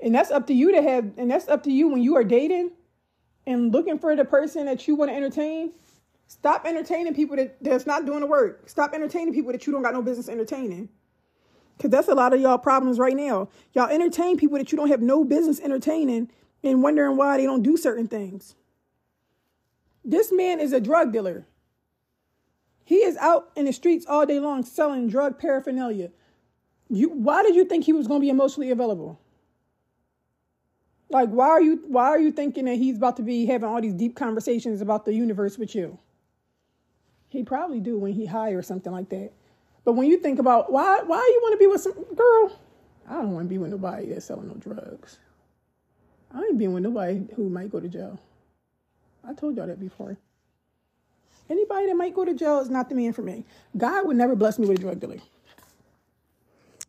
And 0.00 0.14
that's 0.14 0.30
up 0.30 0.46
to 0.48 0.54
you 0.54 0.72
to 0.72 0.82
have, 0.82 1.12
and 1.16 1.30
that's 1.30 1.48
up 1.48 1.62
to 1.64 1.72
you 1.72 1.88
when 1.88 2.02
you 2.02 2.16
are 2.16 2.24
dating 2.24 2.72
and 3.46 3.72
looking 3.72 3.98
for 3.98 4.14
the 4.16 4.24
person 4.24 4.66
that 4.66 4.88
you 4.88 4.96
want 4.96 5.10
to 5.10 5.16
entertain. 5.16 5.72
Stop 6.26 6.66
entertaining 6.66 7.14
people 7.14 7.36
that, 7.36 7.62
that's 7.62 7.86
not 7.86 8.06
doing 8.06 8.20
the 8.20 8.26
work. 8.26 8.68
Stop 8.68 8.94
entertaining 8.94 9.34
people 9.34 9.52
that 9.52 9.66
you 9.66 9.72
don't 9.72 9.82
got 9.82 9.92
no 9.92 10.02
business 10.02 10.28
entertaining. 10.28 10.88
Because 11.76 11.90
that's 11.90 12.08
a 12.08 12.14
lot 12.14 12.32
of 12.32 12.40
y'all 12.40 12.58
problems 12.58 12.98
right 12.98 13.16
now. 13.16 13.48
Y'all 13.72 13.90
entertain 13.90 14.36
people 14.36 14.58
that 14.58 14.72
you 14.72 14.78
don't 14.78 14.88
have 14.88 15.02
no 15.02 15.24
business 15.24 15.60
entertaining 15.60 16.30
and 16.62 16.82
wondering 16.82 17.16
why 17.16 17.36
they 17.36 17.44
don't 17.44 17.62
do 17.62 17.76
certain 17.76 18.08
things. 18.08 18.54
This 20.04 20.30
man 20.30 20.60
is 20.60 20.72
a 20.72 20.80
drug 20.80 21.12
dealer. 21.12 21.46
He 22.84 22.96
is 22.96 23.16
out 23.16 23.50
in 23.56 23.64
the 23.64 23.72
streets 23.72 24.04
all 24.06 24.26
day 24.26 24.38
long 24.38 24.64
selling 24.64 25.08
drug 25.08 25.38
paraphernalia. 25.38 26.10
You, 26.90 27.08
why 27.08 27.42
did 27.42 27.54
you 27.54 27.64
think 27.64 27.84
he 27.84 27.94
was 27.94 28.06
going 28.06 28.20
to 28.20 28.24
be 28.24 28.30
emotionally 28.30 28.70
available? 28.70 29.18
Like, 31.08 31.30
why 31.30 31.48
are 31.48 31.62
you 31.62 31.82
why 31.86 32.06
are 32.06 32.18
you 32.18 32.32
thinking 32.32 32.64
that 32.64 32.76
he's 32.76 32.96
about 32.96 33.16
to 33.18 33.22
be 33.22 33.46
having 33.46 33.68
all 33.68 33.80
these 33.80 33.94
deep 33.94 34.16
conversations 34.16 34.80
about 34.80 35.04
the 35.04 35.14
universe 35.14 35.56
with 35.56 35.74
you? 35.74 35.98
He 37.28 37.42
probably 37.42 37.80
do 37.80 37.98
when 37.98 38.12
he 38.12 38.26
high 38.26 38.50
or 38.50 38.62
something 38.62 38.92
like 38.92 39.10
that. 39.10 39.32
But 39.84 39.92
when 39.92 40.08
you 40.08 40.18
think 40.18 40.38
about 40.38 40.72
why 40.72 41.02
why 41.02 41.18
you 41.18 41.40
want 41.42 41.52
to 41.52 41.58
be 41.58 41.66
with 41.66 41.80
some 41.82 42.14
girl, 42.14 42.58
I 43.08 43.14
don't 43.14 43.32
want 43.32 43.46
to 43.46 43.48
be 43.48 43.58
with 43.58 43.70
nobody 43.70 44.08
that's 44.08 44.26
selling 44.26 44.48
no 44.48 44.54
drugs. 44.54 45.18
I 46.32 46.38
ain't 46.38 46.58
being 46.58 46.72
with 46.72 46.82
nobody 46.82 47.26
who 47.36 47.48
might 47.48 47.70
go 47.70 47.80
to 47.80 47.88
jail. 47.88 48.18
I 49.28 49.34
told 49.34 49.56
y'all 49.56 49.66
that 49.66 49.80
before. 49.80 50.16
Anybody 51.48 51.86
that 51.86 51.96
might 51.96 52.14
go 52.14 52.24
to 52.24 52.34
jail 52.34 52.60
is 52.60 52.70
not 52.70 52.88
the 52.88 52.94
man 52.94 53.12
for 53.12 53.22
me. 53.22 53.44
God 53.76 54.06
would 54.06 54.16
never 54.16 54.34
bless 54.34 54.58
me 54.58 54.66
with 54.66 54.78
a 54.78 54.80
drug 54.80 55.00
dealer. 55.00 55.18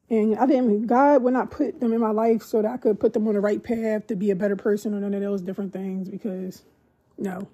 And 0.09 0.37
I 0.37 0.45
didn't, 0.45 0.85
God 0.87 1.23
would 1.23 1.33
not 1.33 1.51
put 1.51 1.79
them 1.79 1.91
in 1.91 1.99
my 1.99 2.11
life 2.11 2.43
so 2.43 2.61
that 2.61 2.71
I 2.71 2.77
could 2.77 2.99
put 2.99 3.13
them 3.13 3.27
on 3.27 3.33
the 3.33 3.39
right 3.41 3.61
path 3.61 4.07
to 4.07 4.15
be 4.15 4.31
a 4.31 4.35
better 4.35 4.55
person 4.55 4.93
or 4.93 4.99
none 4.99 5.13
of 5.13 5.21
those 5.21 5.41
different 5.41 5.73
things 5.73 6.09
because, 6.09 6.61
no. 7.17 7.47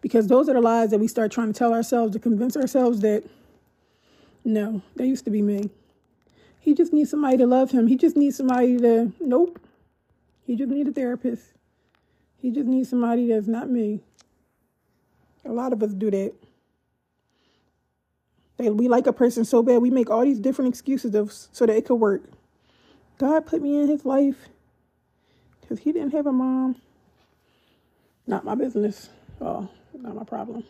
Because 0.00 0.26
those 0.26 0.48
are 0.48 0.54
the 0.54 0.60
lies 0.60 0.90
that 0.90 0.98
we 0.98 1.08
start 1.08 1.30
trying 1.30 1.52
to 1.52 1.58
tell 1.58 1.72
ourselves 1.74 2.12
to 2.14 2.18
convince 2.18 2.56
ourselves 2.56 3.00
that, 3.00 3.24
no, 4.44 4.82
that 4.96 5.06
used 5.06 5.24
to 5.26 5.30
be 5.30 5.42
me. 5.42 5.70
He 6.58 6.74
just 6.74 6.92
needs 6.92 7.10
somebody 7.10 7.36
to 7.36 7.46
love 7.46 7.70
him. 7.70 7.86
He 7.86 7.96
just 7.96 8.16
needs 8.16 8.36
somebody 8.36 8.78
to, 8.78 9.12
nope. 9.20 9.60
He 10.46 10.56
just 10.56 10.70
needs 10.70 10.88
a 10.88 10.92
therapist. 10.92 11.52
He 12.44 12.50
just 12.50 12.66
needs 12.66 12.90
somebody 12.90 13.28
that's 13.28 13.46
not 13.46 13.70
me. 13.70 14.00
A 15.46 15.50
lot 15.50 15.72
of 15.72 15.82
us 15.82 15.94
do 15.94 16.10
that. 16.10 16.34
They, 18.58 18.68
we 18.68 18.86
like 18.86 19.06
a 19.06 19.14
person 19.14 19.46
so 19.46 19.62
bad, 19.62 19.78
we 19.78 19.88
make 19.88 20.10
all 20.10 20.24
these 20.24 20.40
different 20.40 20.68
excuses 20.68 21.14
of, 21.14 21.32
so 21.32 21.64
that 21.64 21.74
it 21.74 21.86
could 21.86 21.94
work. 21.94 22.24
God 23.16 23.46
put 23.46 23.62
me 23.62 23.80
in 23.80 23.88
his 23.88 24.04
life 24.04 24.50
because 25.62 25.78
he 25.78 25.90
didn't 25.90 26.12
have 26.12 26.26
a 26.26 26.32
mom. 26.32 26.76
Not 28.26 28.44
my 28.44 28.54
business. 28.54 29.08
Oh, 29.40 29.70
not 29.94 30.14
my 30.14 30.24
problem. 30.24 30.64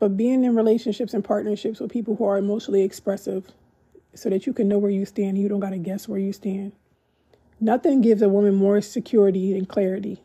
But 0.00 0.16
being 0.16 0.42
in 0.42 0.56
relationships 0.56 1.14
and 1.14 1.24
partnerships 1.24 1.78
with 1.78 1.92
people 1.92 2.16
who 2.16 2.24
are 2.24 2.36
emotionally 2.36 2.82
expressive 2.82 3.46
so 4.12 4.28
that 4.28 4.44
you 4.44 4.52
can 4.52 4.66
know 4.66 4.78
where 4.78 4.90
you 4.90 5.06
stand, 5.06 5.38
you 5.38 5.48
don't 5.48 5.60
got 5.60 5.70
to 5.70 5.78
guess 5.78 6.08
where 6.08 6.18
you 6.18 6.32
stand. 6.32 6.72
Nothing 7.60 8.00
gives 8.00 8.22
a 8.22 8.28
woman 8.28 8.56
more 8.56 8.80
security 8.80 9.56
and 9.56 9.68
clarity. 9.68 10.20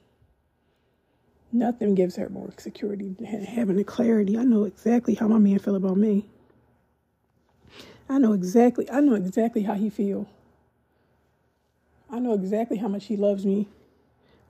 Nothing 1.58 1.96
gives 1.96 2.18
her 2.18 2.30
more 2.30 2.52
security 2.58 3.16
than 3.20 3.44
having 3.44 3.78
the 3.78 3.84
clarity. 3.84 4.38
I 4.38 4.44
know 4.44 4.66
exactly 4.66 5.16
how 5.16 5.28
my 5.28 5.40
man 5.40 5.58
feel 5.58 5.76
about 5.76 5.98
me. 5.98 6.30
I 8.08 8.20
know 8.20 8.34
exactly. 8.34 8.88
I 8.92 9.00
know 9.00 9.16
exactly 9.16 9.64
how 9.64 9.74
he 9.74 9.90
feel. 9.90 10.30
I 12.12 12.20
know 12.20 12.34
exactly 12.34 12.78
how 12.78 12.88
much 12.88 13.06
he 13.06 13.18
loves 13.18 13.44
me. 13.44 13.68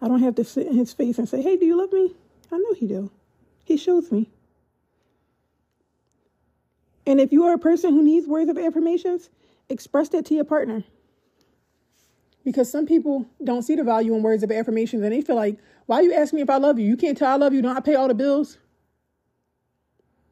I 0.01 0.09
don't 0.09 0.21
have 0.21 0.35
to 0.35 0.43
sit 0.43 0.67
in 0.67 0.75
his 0.75 0.91
face 0.91 1.17
and 1.17 1.29
say, 1.29 1.41
"Hey, 1.41 1.55
do 1.55 1.65
you 1.65 1.77
love 1.77 1.93
me?" 1.93 2.13
I 2.51 2.57
know 2.57 2.73
he 2.73 2.87
do. 2.87 3.09
He 3.63 3.77
shows 3.77 4.11
me. 4.11 4.29
And 7.05 7.21
if 7.21 7.31
you 7.31 7.45
are 7.45 7.53
a 7.53 7.57
person 7.57 7.93
who 7.93 8.03
needs 8.03 8.27
words 8.27 8.49
of 8.49 8.57
affirmations, 8.57 9.29
express 9.69 10.09
that 10.09 10.25
to 10.25 10.35
your 10.35 10.43
partner. 10.43 10.83
Because 12.47 12.71
some 12.71 12.85
people 12.85 13.25
don't 13.43 13.63
see 13.63 13.75
the 13.75 13.83
value 13.83 14.15
in 14.15 14.23
words 14.23 14.41
of 14.41 14.53
affirmations 14.53 15.03
and 15.03 15.11
they 15.11 15.19
feel 15.19 15.35
like, 15.35 15.59
why 15.85 15.99
you 15.99 16.13
ask 16.13 16.33
me 16.33 16.39
if 16.39 16.49
I 16.49 16.55
love 16.55 16.79
you? 16.79 16.85
You 16.85 16.95
can't 16.95 17.17
tell 17.17 17.29
I 17.29 17.35
love 17.35 17.53
you. 17.53 17.61
Don't 17.61 17.75
I 17.75 17.81
pay 17.81 17.95
all 17.95 18.07
the 18.07 18.13
bills? 18.13 18.57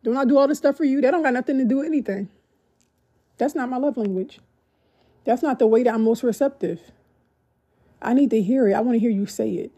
Don't 0.01 0.15
I 0.15 0.23
do 0.23 0.37
all 0.37 0.47
the 0.47 0.55
stuff 0.55 0.77
for 0.77 0.85
you? 0.85 1.01
That 1.01 1.11
don't 1.11 1.23
got 1.23 1.33
nothing 1.33 1.57
to 1.57 1.65
do 1.65 1.79
with 1.79 1.87
anything. 1.87 2.29
That's 3.37 3.53
not 3.53 3.67
my 3.67 3.75
love 3.75 3.97
language. 3.97 4.39
That's 5.25 5.43
not 5.43 5.59
the 5.59 5.67
way 5.67 5.83
that 5.83 5.93
I'm 5.93 6.05
most 6.05 6.23
receptive. 6.23 6.79
I 8.01 8.13
need 8.13 8.29
to 8.29 8.41
hear 8.41 8.69
it. 8.69 8.75
I 8.75 8.79
want 8.79 8.95
to 8.95 8.99
hear 8.99 9.09
you 9.09 9.25
say 9.25 9.49
it. 9.49 9.71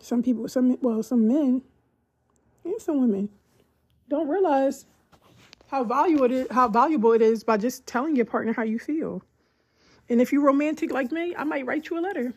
Some 0.00 0.22
people, 0.22 0.48
some 0.48 0.78
well, 0.80 1.02
some 1.02 1.28
men 1.28 1.60
and 2.64 2.80
some 2.80 3.02
women 3.02 3.28
don't 4.08 4.28
realize 4.28 4.86
how 5.72 5.82
valuable 5.82 6.26
it 6.26 6.32
is, 6.32 6.46
how 6.50 6.68
valuable 6.68 7.12
it 7.12 7.22
is 7.22 7.42
by 7.42 7.56
just 7.56 7.86
telling 7.86 8.14
your 8.14 8.26
partner 8.26 8.52
how 8.52 8.62
you 8.62 8.78
feel. 8.78 9.22
And 10.10 10.20
if 10.20 10.30
you're 10.30 10.42
romantic 10.42 10.92
like 10.92 11.10
me, 11.10 11.34
I 11.34 11.44
might 11.44 11.64
write 11.64 11.88
you 11.88 11.98
a 11.98 12.02
letter. 12.02 12.34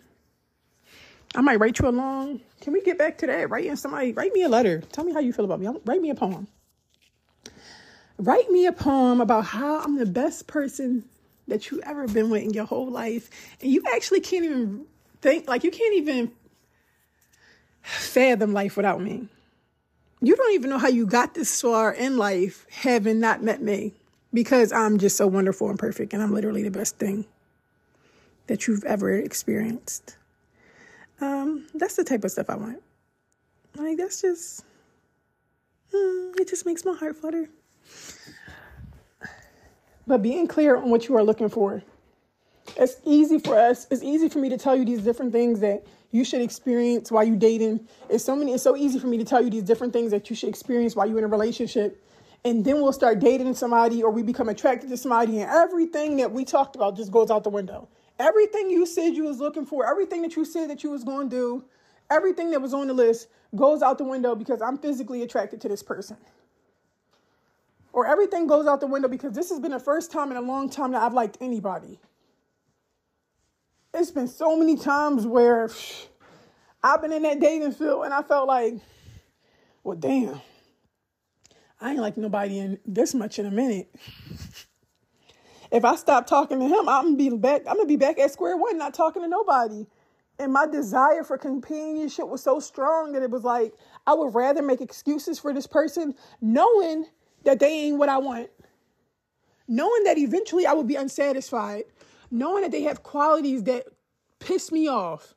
I 1.35 1.41
might 1.41 1.59
write 1.59 1.77
you 1.77 1.89
a 1.89 1.91
long. 1.91 2.39
Can 2.61 2.71
we 2.71 2.81
get 2.81 2.97
back 2.97 3.17
to 3.17 3.27
that? 3.27 3.49
Writing 3.49 3.75
somebody, 3.75 4.13
write 4.13 4.31
me 4.31 4.43
a 4.43 4.47
letter. 4.47 4.79
Tell 4.93 5.03
me 5.03 5.11
how 5.11 5.19
you 5.19 5.33
feel 5.33 5.43
about 5.43 5.59
me. 5.59 5.67
Write 5.83 6.01
me 6.01 6.11
a 6.11 6.15
poem. 6.15 6.47
Write 8.17 8.49
me 8.49 8.67
a 8.67 8.71
poem 8.71 9.19
about 9.19 9.43
how 9.43 9.81
I'm 9.81 9.97
the 9.97 10.05
best 10.05 10.47
person 10.47 11.03
that 11.49 11.69
you 11.69 11.81
ever 11.83 12.07
been 12.07 12.29
with 12.29 12.43
in 12.43 12.51
your 12.51 12.63
whole 12.63 12.89
life. 12.89 13.29
And 13.61 13.69
you 13.69 13.83
actually 13.93 14.21
can't 14.21 14.45
even 14.45 14.85
think, 15.21 15.49
like, 15.49 15.65
you 15.65 15.71
can't 15.71 15.95
even 15.95 16.31
fathom 17.81 18.53
life 18.53 18.77
without 18.77 19.01
me. 19.01 19.27
You 20.21 20.35
don't 20.35 20.53
even 20.53 20.69
know 20.69 20.77
how 20.77 20.87
you 20.87 21.05
got 21.05 21.33
this 21.33 21.61
far 21.61 21.93
in 21.93 22.17
life 22.17 22.65
having 22.69 23.19
not 23.19 23.43
met 23.43 23.61
me 23.61 23.93
because 24.33 24.71
I'm 24.71 24.97
just 24.97 25.17
so 25.17 25.27
wonderful 25.27 25.69
and 25.69 25.77
perfect 25.77 26.13
and 26.13 26.21
I'm 26.21 26.33
literally 26.33 26.63
the 26.63 26.71
best 26.71 26.97
thing 26.97 27.25
that 28.47 28.67
you've 28.67 28.83
ever 28.83 29.13
experienced. 29.13 30.17
Um, 31.21 31.67
that's 31.73 31.95
the 31.95 32.03
type 32.03 32.23
of 32.23 32.31
stuff 32.31 32.49
I 32.49 32.55
want. 32.55 32.81
Like 33.75 33.97
that's 33.97 34.21
just 34.21 34.63
mm, 35.93 36.39
it 36.39 36.47
just 36.47 36.65
makes 36.65 36.85
my 36.85 36.95
heart 36.95 37.15
flutter. 37.15 37.49
But 40.07 40.21
being 40.21 40.47
clear 40.47 40.75
on 40.75 40.89
what 40.89 41.07
you 41.07 41.15
are 41.15 41.23
looking 41.23 41.49
for. 41.49 41.81
It's 42.77 42.97
easy 43.05 43.39
for 43.39 43.57
us, 43.57 43.87
it's 43.91 44.03
easy 44.03 44.27
for 44.27 44.39
me 44.39 44.49
to 44.49 44.57
tell 44.57 44.75
you 44.75 44.85
these 44.85 45.01
different 45.01 45.31
things 45.31 45.59
that 45.59 45.85
you 46.15 46.23
should 46.23 46.41
experience 46.41 47.11
while 47.11 47.25
you 47.25 47.35
dating. 47.35 47.87
It's 48.09 48.23
so 48.23 48.35
many, 48.35 48.53
it's 48.53 48.63
so 48.63 48.77
easy 48.77 48.99
for 48.99 49.07
me 49.07 49.17
to 49.17 49.25
tell 49.25 49.43
you 49.43 49.49
these 49.49 49.63
different 49.63 49.91
things 49.91 50.11
that 50.11 50.29
you 50.29 50.35
should 50.35 50.47
experience 50.47 50.95
while 50.95 51.07
you're 51.07 51.17
in 51.17 51.25
a 51.25 51.27
relationship. 51.27 52.01
And 52.45 52.63
then 52.63 52.75
we'll 52.75 52.93
start 52.93 53.19
dating 53.19 53.53
somebody 53.55 54.01
or 54.01 54.11
we 54.11 54.23
become 54.23 54.47
attracted 54.47 54.89
to 54.91 54.97
somebody 54.97 55.41
and 55.41 55.51
everything 55.51 56.15
that 56.17 56.31
we 56.31 56.45
talked 56.45 56.75
about 56.75 56.95
just 56.95 57.11
goes 57.11 57.29
out 57.29 57.43
the 57.43 57.49
window. 57.49 57.89
Everything 58.17 58.69
you 58.69 58.85
said 58.85 59.13
you 59.13 59.25
was 59.25 59.39
looking 59.39 59.65
for, 59.65 59.85
everything 59.85 60.21
that 60.21 60.37
you 60.37 60.45
said 60.45 60.69
that 60.69 60.83
you 60.83 60.91
was 60.91 61.03
going 61.03 61.29
to 61.29 61.35
do, 61.35 61.65
everything 62.09 62.51
that 62.51 62.61
was 62.61 62.73
on 62.73 62.87
the 62.87 62.93
list 62.93 63.27
goes 63.53 63.81
out 63.81 63.97
the 63.97 64.05
window 64.05 64.35
because 64.35 64.61
I'm 64.61 64.77
physically 64.77 65.21
attracted 65.21 65.59
to 65.61 65.67
this 65.67 65.83
person. 65.83 66.15
Or 67.91 68.05
everything 68.07 68.47
goes 68.47 68.67
out 68.67 68.79
the 68.79 68.87
window 68.87 69.09
because 69.09 69.33
this 69.33 69.49
has 69.49 69.59
been 69.59 69.71
the 69.71 69.79
first 69.79 70.11
time 70.11 70.31
in 70.31 70.37
a 70.37 70.41
long 70.41 70.69
time 70.69 70.91
that 70.91 71.01
I've 71.01 71.13
liked 71.13 71.37
anybody. 71.41 71.99
It's 73.97 74.11
been 74.11 74.27
so 74.27 74.57
many 74.57 74.75
times 74.75 75.25
where 75.25 75.69
I've 76.83 77.01
been 77.01 77.13
in 77.13 77.23
that 77.23 77.39
dating 77.39 77.71
field 77.71 78.03
and 78.03 78.13
I 78.13 78.21
felt 78.23 78.47
like, 78.47 78.75
well, 79.83 79.97
damn, 79.97 80.41
I 81.79 81.91
ain't 81.91 81.99
like 81.99 82.17
nobody 82.17 82.59
in 82.59 82.77
this 82.85 83.15
much 83.15 83.39
in 83.39 83.45
a 83.45 83.51
minute. 83.51 83.89
if 85.71 85.85
I 85.85 85.95
stop 85.95 86.27
talking 86.27 86.59
to 86.59 86.65
him, 86.65 86.89
I'm 86.89 87.15
gonna 87.15 87.15
be 87.15 87.29
back. 87.29 87.61
I'm 87.67 87.77
gonna 87.77 87.87
be 87.87 87.95
back 87.95 88.19
at 88.19 88.31
square 88.31 88.57
one, 88.57 88.77
not 88.77 88.93
talking 88.93 89.21
to 89.21 89.27
nobody. 89.29 89.85
And 90.39 90.51
my 90.51 90.67
desire 90.67 91.23
for 91.23 91.37
companionship 91.37 92.27
was 92.27 92.43
so 92.43 92.59
strong 92.59 93.13
that 93.13 93.23
it 93.23 93.31
was 93.31 93.45
like 93.45 93.73
I 94.05 94.13
would 94.13 94.35
rather 94.35 94.61
make 94.61 94.81
excuses 94.81 95.39
for 95.39 95.53
this 95.53 95.67
person, 95.67 96.15
knowing 96.41 97.05
that 97.45 97.59
they 97.59 97.71
ain't 97.71 97.97
what 97.97 98.09
I 98.09 98.17
want, 98.17 98.49
knowing 99.69 100.03
that 100.03 100.17
eventually 100.17 100.65
I 100.65 100.73
would 100.73 100.87
be 100.87 100.95
unsatisfied, 100.95 101.85
knowing 102.35 102.63
that 102.63 102.71
they 102.71 102.83
have 102.83 103.03
qualities 103.03 103.63
that 103.63 103.85
piss 104.39 104.71
me 104.71 104.87
off. 104.87 105.33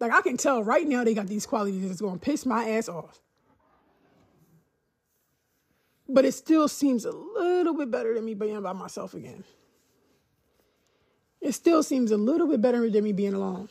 Like 0.00 0.12
I 0.12 0.20
can 0.22 0.36
tell 0.36 0.62
right 0.62 0.86
now 0.86 1.04
they 1.04 1.14
got 1.14 1.26
these 1.26 1.46
qualities 1.46 1.86
that's 1.86 2.00
gonna 2.00 2.18
piss 2.18 2.46
my 2.46 2.68
ass 2.70 2.88
off. 2.88 3.20
But 6.08 6.24
it 6.24 6.32
still 6.32 6.68
seems 6.68 7.04
a 7.04 7.10
little 7.10 7.74
bit 7.74 7.90
better 7.90 8.14
than 8.14 8.24
me 8.24 8.34
being 8.34 8.62
by 8.62 8.72
myself 8.72 9.14
again. 9.14 9.42
It 11.40 11.52
still 11.52 11.82
seems 11.82 12.12
a 12.12 12.16
little 12.16 12.46
bit 12.46 12.60
better 12.60 12.88
than 12.88 13.04
me 13.04 13.12
being 13.12 13.34
alone. 13.34 13.68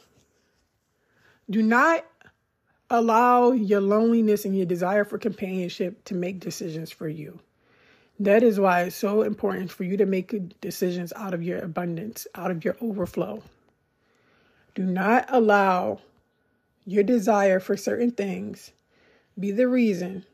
Do 1.50 1.62
not 1.62 2.06
allow 2.90 3.52
your 3.52 3.82
loneliness 3.82 4.46
and 4.46 4.56
your 4.56 4.66
desire 4.66 5.06
for 5.06 5.18
companionship 5.18 6.04
to 6.06 6.16
make 6.16 6.40
decisions 6.40 6.92
for 6.92 7.08
you. 7.08 7.40
That 8.20 8.44
is 8.44 8.60
why 8.60 8.84
it's 8.84 8.96
so 8.96 9.24
important 9.24 9.72
for 9.72 9.84
you 9.84 9.98
to 9.98 10.06
make 10.06 10.60
decisions 10.62 11.12
out 11.16 11.34
of 11.34 11.44
your 11.44 11.60
abundance, 11.60 12.28
out 12.36 12.50
of 12.50 12.64
your 12.64 12.78
overflow. 12.82 13.44
Do 14.74 14.84
not 14.84 15.26
allow 15.30 16.00
your 16.86 17.04
desire 17.04 17.60
for 17.60 17.76
certain 17.76 18.12
things 18.12 18.72
be 19.38 19.52
the 19.52 19.68
reason 19.68 20.26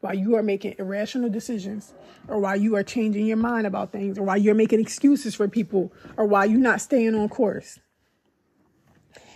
why 0.00 0.12
you 0.12 0.34
are 0.36 0.42
making 0.42 0.74
irrational 0.78 1.30
decisions 1.30 1.94
or 2.28 2.38
why 2.38 2.54
you 2.56 2.74
are 2.76 2.82
changing 2.82 3.26
your 3.26 3.36
mind 3.36 3.66
about 3.66 3.92
things 3.92 4.18
or 4.18 4.22
why 4.24 4.36
you're 4.36 4.54
making 4.54 4.80
excuses 4.80 5.34
for 5.34 5.48
people 5.48 5.92
or 6.16 6.26
why 6.26 6.44
you're 6.44 6.58
not 6.58 6.80
staying 6.80 7.14
on 7.14 7.28
course. 7.28 7.78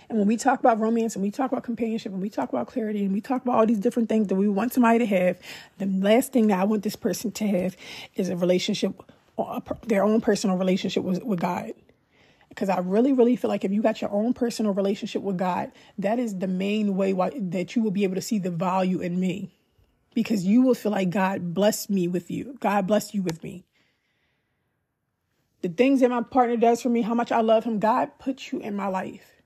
And 0.09 0.17
when 0.17 0.27
we 0.27 0.37
talk 0.37 0.59
about 0.59 0.79
romance 0.79 1.15
and 1.15 1.23
we 1.23 1.29
talk 1.29 1.51
about 1.51 1.63
companionship 1.63 2.11
and 2.11 2.21
we 2.21 2.31
talk 2.31 2.49
about 2.49 2.67
clarity 2.67 3.05
and 3.05 3.13
we 3.13 3.21
talk 3.21 3.43
about 3.43 3.55
all 3.55 3.65
these 3.67 3.77
different 3.77 4.09
things 4.09 4.27
that 4.27 4.35
we 4.35 4.49
want 4.49 4.73
somebody 4.73 4.99
to 4.99 5.05
have, 5.05 5.37
the 5.77 5.85
last 5.85 6.33
thing 6.33 6.47
that 6.47 6.59
I 6.59 6.63
want 6.63 6.81
this 6.81 6.95
person 6.95 7.31
to 7.33 7.47
have 7.47 7.77
is 8.15 8.29
a 8.29 8.35
relationship, 8.35 8.99
their 9.85 10.03
own 10.03 10.19
personal 10.19 10.57
relationship 10.57 11.03
with, 11.03 11.23
with 11.23 11.39
God. 11.39 11.73
Because 12.49 12.69
I 12.69 12.79
really, 12.79 13.13
really 13.13 13.35
feel 13.35 13.49
like 13.49 13.63
if 13.63 13.71
you 13.71 13.83
got 13.83 14.01
your 14.01 14.11
own 14.11 14.33
personal 14.33 14.73
relationship 14.73 15.21
with 15.21 15.37
God, 15.37 15.71
that 15.99 16.17
is 16.17 16.39
the 16.39 16.47
main 16.47 16.95
way 16.95 17.13
why, 17.13 17.31
that 17.35 17.75
you 17.75 17.83
will 17.83 17.91
be 17.91 18.03
able 18.03 18.15
to 18.15 18.21
see 18.21 18.39
the 18.39 18.49
value 18.49 19.01
in 19.01 19.19
me. 19.19 19.51
Because 20.15 20.43
you 20.43 20.63
will 20.63 20.73
feel 20.73 20.91
like 20.91 21.11
God 21.11 21.53
blessed 21.53 21.91
me 21.91 22.07
with 22.07 22.31
you. 22.31 22.57
God 22.59 22.87
blessed 22.87 23.13
you 23.13 23.21
with 23.21 23.43
me 23.43 23.63
the 25.61 25.67
things 25.67 25.99
that 25.99 26.09
my 26.09 26.21
partner 26.21 26.55
does 26.55 26.81
for 26.81 26.87
me, 26.87 27.01
how 27.01 27.13
much 27.13 27.33
I 27.33 27.41
love 27.41 27.65
him, 27.65 27.79
God 27.79 28.17
put 28.17 28.49
you 28.49 28.59
in 28.59 28.77
my 28.77 28.87
life 28.87 29.38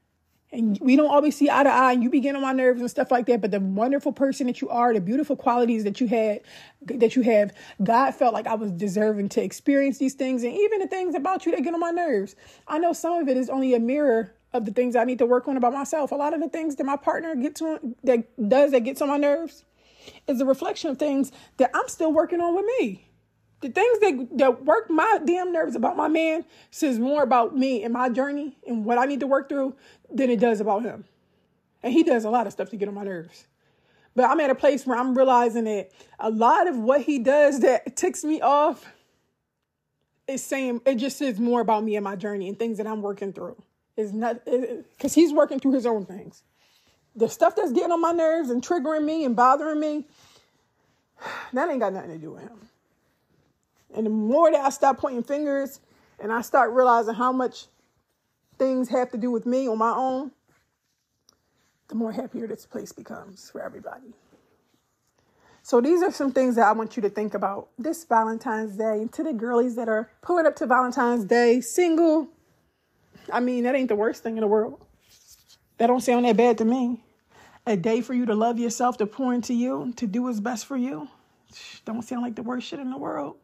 and 0.53 0.77
we 0.79 0.95
don't 0.95 1.09
always 1.09 1.35
see 1.35 1.49
eye 1.49 1.63
to 1.63 1.69
eye 1.69 1.93
and 1.93 2.03
you 2.03 2.09
begin 2.09 2.35
on 2.35 2.41
my 2.41 2.53
nerves 2.53 2.79
and 2.79 2.89
stuff 2.89 3.11
like 3.11 3.25
that 3.25 3.41
but 3.41 3.51
the 3.51 3.59
wonderful 3.59 4.13
person 4.13 4.47
that 4.47 4.61
you 4.61 4.69
are 4.69 4.93
the 4.93 5.01
beautiful 5.01 5.35
qualities 5.35 5.83
that 5.83 5.99
you 5.99 6.07
had 6.07 6.41
that 6.81 7.15
you 7.15 7.23
have 7.23 7.51
god 7.83 8.11
felt 8.11 8.33
like 8.33 8.47
i 8.47 8.53
was 8.53 8.71
deserving 8.71 9.27
to 9.27 9.43
experience 9.43 9.97
these 9.97 10.13
things 10.13 10.43
and 10.43 10.53
even 10.53 10.79
the 10.79 10.87
things 10.87 11.15
about 11.15 11.45
you 11.45 11.51
that 11.51 11.63
get 11.63 11.73
on 11.73 11.79
my 11.79 11.91
nerves. 11.91 12.35
I 12.67 12.79
know 12.79 12.93
some 12.93 13.13
of 13.13 13.27
it 13.27 13.37
is 13.37 13.49
only 13.49 13.73
a 13.73 13.79
mirror 13.79 14.33
of 14.53 14.65
the 14.65 14.71
things 14.71 14.95
i 14.95 15.03
need 15.03 15.19
to 15.19 15.25
work 15.25 15.47
on 15.47 15.57
about 15.57 15.73
myself. 15.73 16.11
A 16.11 16.15
lot 16.15 16.33
of 16.33 16.41
the 16.41 16.49
things 16.49 16.75
that 16.75 16.83
my 16.83 16.97
partner 16.97 17.35
gets 17.35 17.61
on 17.61 17.95
that 18.03 18.49
does 18.49 18.71
that 18.71 18.81
gets 18.81 19.01
on 19.01 19.07
my 19.07 19.17
nerves 19.17 19.65
is 20.27 20.41
a 20.41 20.45
reflection 20.45 20.89
of 20.89 20.99
things 20.99 21.31
that 21.57 21.71
i'm 21.73 21.87
still 21.87 22.11
working 22.11 22.41
on 22.41 22.55
with 22.55 22.65
me 22.79 23.07
the 23.63 23.69
things 23.69 23.99
that, 23.99 24.38
that 24.38 24.65
work 24.65 24.89
my 24.89 25.19
damn 25.23 25.54
nerves 25.54 25.76
about 25.76 25.95
my 25.95 26.10
man 26.10 26.43
says 26.69 26.99
more 26.99 27.23
about 27.23 27.56
me 27.56 27.82
and 27.84 27.93
my 27.93 28.10
journey 28.10 28.58
and 28.67 28.84
what 28.84 28.97
I 28.97 29.06
need 29.06 29.21
to 29.21 29.28
work 29.28 29.47
through 29.47 29.73
than 30.12 30.30
it 30.30 30.39
does 30.39 30.60
about 30.60 30.84
him. 30.84 31.06
And 31.82 31.93
he 31.93 32.04
does 32.04 32.26
a 32.26 32.30
lot 32.30 32.45
of 32.45 32.52
stuff 32.52 32.69
to 32.71 32.76
get 32.76 32.89
on 32.89 32.93
my 32.93 33.06
nerves. 33.06 33.45
But 34.15 34.26
I'm 34.26 34.39
at 34.41 34.49
a 34.49 34.56
place 34.56 34.86
where 34.86 34.97
I'm 34.97 35.17
realizing 35.17 35.63
that 35.63 35.91
a 36.19 36.30
lot 36.30 36.67
of 36.67 36.78
what 36.78 37.02
he 37.02 37.19
does 37.19 37.62
that 37.62 37.95
ticks 37.95 38.23
me 38.23 38.41
off 38.41 38.86
is 40.28 40.43
saying 40.43 40.82
it 40.86 40.95
just 40.95 41.17
says 41.17 41.39
more 41.39 41.62
about 41.62 41.86
me 41.86 41.95
and 41.95 42.04
my 42.04 42.17
journey 42.17 42.49
and 42.49 42.60
things 42.60 42.78
that 42.78 42.88
I'm 42.88 43.02
working 43.02 43.32
through. 43.32 43.56
Is 43.95 44.12
not 44.12 44.43
because 44.43 45.13
he's 45.13 45.32
working 45.32 45.60
through 45.60 45.73
his 45.73 45.86
own 45.86 46.06
things. 46.06 46.43
The 47.15 47.30
stuff 47.30 47.56
that's 47.56 47.71
getting 47.71 47.91
on 47.91 48.02
my 48.02 48.12
nerves 48.12 48.49
and 48.49 48.62
triggering 48.62 49.06
me 49.06 49.23
and 49.23 49.36
bothering 49.36 49.80
me, 49.80 50.08
that 51.54 51.69
ain't 51.69 51.80
got 51.80 51.93
nothing 51.93 52.12
to 52.12 52.17
do 52.17 52.32
with 52.32 52.41
him. 52.41 52.69
And 53.95 54.06
the 54.06 54.10
more 54.10 54.51
that 54.51 54.62
I 54.62 54.69
stop 54.69 54.97
pointing 54.97 55.23
fingers 55.23 55.79
and 56.19 56.32
I 56.32 56.41
start 56.41 56.71
realizing 56.71 57.13
how 57.13 57.32
much 57.32 57.67
things 58.58 58.89
have 58.89 59.12
to 59.12 59.17
do 59.17 59.32
with 59.32 59.45
me 59.45 59.67
on 59.67 59.77
my 59.77 59.91
own, 59.91 60.32
the 61.88 61.95
more 61.95 62.12
happier 62.12 62.47
this 62.47 62.65
place 62.65 62.91
becomes 62.91 63.49
for 63.51 63.62
everybody. 63.62 64.13
So 65.62 65.79
these 65.79 66.03
are 66.03 66.12
some 66.12 66.32
things 66.32 66.56
that 66.56 66.67
I 66.67 66.73
want 66.73 66.97
you 66.97 67.01
to 67.03 67.10
think 67.10 67.34
about 67.34 67.69
this 67.77 68.03
Valentine's 68.03 68.75
Day. 68.75 68.99
And 68.99 69.12
to 69.13 69.23
the 69.23 69.32
girlies 69.32 69.75
that 69.75 69.88
are 69.88 70.12
pulling 70.21 70.45
up 70.45 70.58
to 70.58 70.65
Valentine's 70.65 71.23
Day 71.23 71.62
single, 71.62 72.27
I 73.32 73.39
mean, 73.39 73.63
that 73.63 73.73
ain't 73.73 73.88
the 73.88 73.95
worst 73.95 74.23
thing 74.23 74.36
in 74.36 74.41
the 74.41 74.47
world. 74.47 74.84
That 75.77 75.88
don't 75.88 76.01
sound 76.01 76.25
that 76.25 76.36
bad 76.36 76.58
to 76.58 76.65
me. 76.65 77.03
A 77.65 77.77
day 77.77 78.01
for 78.01 78.13
you 78.13 78.25
to 78.25 78.36
love 78.36 78.60
yourself, 78.60 78.97
to 78.97 79.06
pour 79.06 79.34
into 79.34 79.53
you, 79.53 79.93
to 79.95 80.06
do 80.06 80.23
what's 80.23 80.41
best 80.41 80.65
for 80.65 80.75
you. 80.75 81.08
Don't 81.86 82.01
sound 82.01 82.23
like 82.23 82.36
the 82.36 82.43
worst 82.43 82.67
shit 82.67 82.79
in 82.79 82.89
the 82.89 82.97
world. 82.97 83.38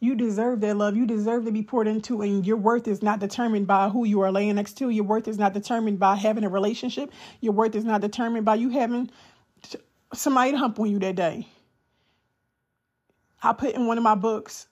You 0.00 0.14
deserve 0.14 0.60
that 0.62 0.76
love. 0.76 0.96
You 0.96 1.06
deserve 1.06 1.44
to 1.44 1.52
be 1.52 1.62
poured 1.62 1.86
into, 1.86 2.22
and 2.22 2.46
your 2.46 2.56
worth 2.56 2.88
is 2.88 3.02
not 3.02 3.20
determined 3.20 3.66
by 3.66 3.90
who 3.90 4.04
you 4.04 4.20
are 4.22 4.32
laying 4.32 4.54
next 4.54 4.78
to. 4.78 4.88
Your 4.88 5.04
worth 5.04 5.28
is 5.28 5.38
not 5.38 5.52
determined 5.52 5.98
by 5.98 6.16
having 6.16 6.44
a 6.44 6.48
relationship. 6.48 7.12
Your 7.40 7.52
worth 7.52 7.74
is 7.74 7.84
not 7.84 8.00
determined 8.00 8.46
by 8.46 8.54
you 8.54 8.70
having 8.70 9.10
somebody 10.14 10.52
to 10.52 10.58
hump 10.58 10.80
on 10.80 10.90
you 10.90 10.98
that 11.00 11.16
day. 11.16 11.46
I 13.42 13.52
put 13.52 13.74
in 13.74 13.86
one 13.86 13.98
of 13.98 14.04
my 14.04 14.14
books 14.14 14.66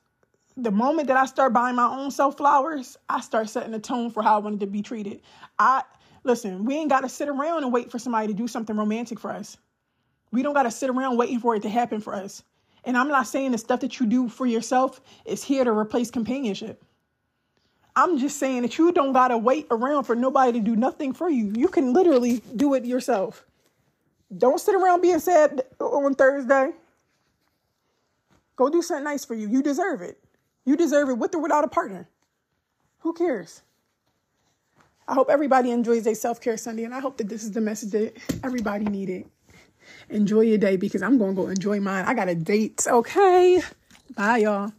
the 0.58 0.72
moment 0.72 1.06
that 1.06 1.16
I 1.16 1.24
start 1.24 1.52
buying 1.52 1.76
my 1.76 1.86
own 1.86 2.10
self 2.10 2.36
flowers, 2.36 2.96
I 3.08 3.20
start 3.20 3.48
setting 3.48 3.70
the 3.70 3.78
tone 3.78 4.10
for 4.10 4.22
how 4.22 4.34
I 4.34 4.38
wanted 4.38 4.60
to 4.60 4.66
be 4.66 4.82
treated. 4.82 5.22
I 5.58 5.84
listen, 6.24 6.64
we 6.64 6.74
ain't 6.74 6.90
got 6.90 7.02
to 7.02 7.08
sit 7.08 7.28
around 7.28 7.62
and 7.62 7.72
wait 7.72 7.90
for 7.90 7.98
somebody 7.98 8.26
to 8.26 8.34
do 8.34 8.48
something 8.48 8.76
romantic 8.76 9.20
for 9.20 9.30
us. 9.30 9.56
We 10.32 10.42
don't 10.42 10.54
got 10.54 10.64
to 10.64 10.70
sit 10.70 10.90
around 10.90 11.16
waiting 11.16 11.38
for 11.38 11.54
it 11.54 11.62
to 11.62 11.68
happen 11.68 12.00
for 12.00 12.14
us. 12.14 12.42
And 12.84 12.96
I'm 12.96 13.08
not 13.08 13.26
saying 13.26 13.52
the 13.52 13.58
stuff 13.58 13.80
that 13.80 14.00
you 14.00 14.06
do 14.06 14.28
for 14.28 14.46
yourself 14.46 15.00
is 15.24 15.42
here 15.44 15.64
to 15.64 15.70
replace 15.70 16.10
companionship. 16.10 16.82
I'm 17.96 18.18
just 18.18 18.38
saying 18.38 18.62
that 18.62 18.78
you 18.78 18.92
don't 18.92 19.12
gotta 19.12 19.36
wait 19.36 19.66
around 19.70 20.04
for 20.04 20.14
nobody 20.14 20.52
to 20.52 20.60
do 20.60 20.76
nothing 20.76 21.12
for 21.12 21.28
you. 21.28 21.52
You 21.56 21.68
can 21.68 21.92
literally 21.92 22.42
do 22.54 22.74
it 22.74 22.84
yourself. 22.84 23.44
Don't 24.36 24.60
sit 24.60 24.74
around 24.74 25.00
being 25.00 25.18
sad 25.18 25.62
on 25.80 26.14
Thursday. 26.14 26.70
Go 28.56 28.68
do 28.68 28.82
something 28.82 29.04
nice 29.04 29.24
for 29.24 29.34
you. 29.34 29.48
You 29.48 29.62
deserve 29.62 30.02
it. 30.02 30.18
You 30.64 30.76
deserve 30.76 31.08
it 31.08 31.18
with 31.18 31.34
or 31.34 31.40
without 31.40 31.64
a 31.64 31.68
partner. 31.68 32.08
Who 33.00 33.12
cares? 33.12 33.62
I 35.06 35.14
hope 35.14 35.30
everybody 35.30 35.70
enjoys 35.70 36.04
their 36.04 36.14
self 36.14 36.40
care 36.40 36.56
Sunday, 36.56 36.84
and 36.84 36.94
I 36.94 37.00
hope 37.00 37.16
that 37.16 37.28
this 37.28 37.42
is 37.42 37.52
the 37.52 37.60
message 37.60 37.90
that 37.92 38.16
everybody 38.44 38.84
needed. 38.84 39.24
Enjoy 40.10 40.40
your 40.40 40.58
day 40.58 40.76
because 40.76 41.02
I'm 41.02 41.18
going 41.18 41.36
to 41.36 41.42
go 41.42 41.48
enjoy 41.48 41.80
mine. 41.80 42.04
I 42.06 42.14
got 42.14 42.28
a 42.28 42.34
date. 42.34 42.86
Okay. 42.86 43.60
Bye, 44.14 44.38
y'all. 44.38 44.72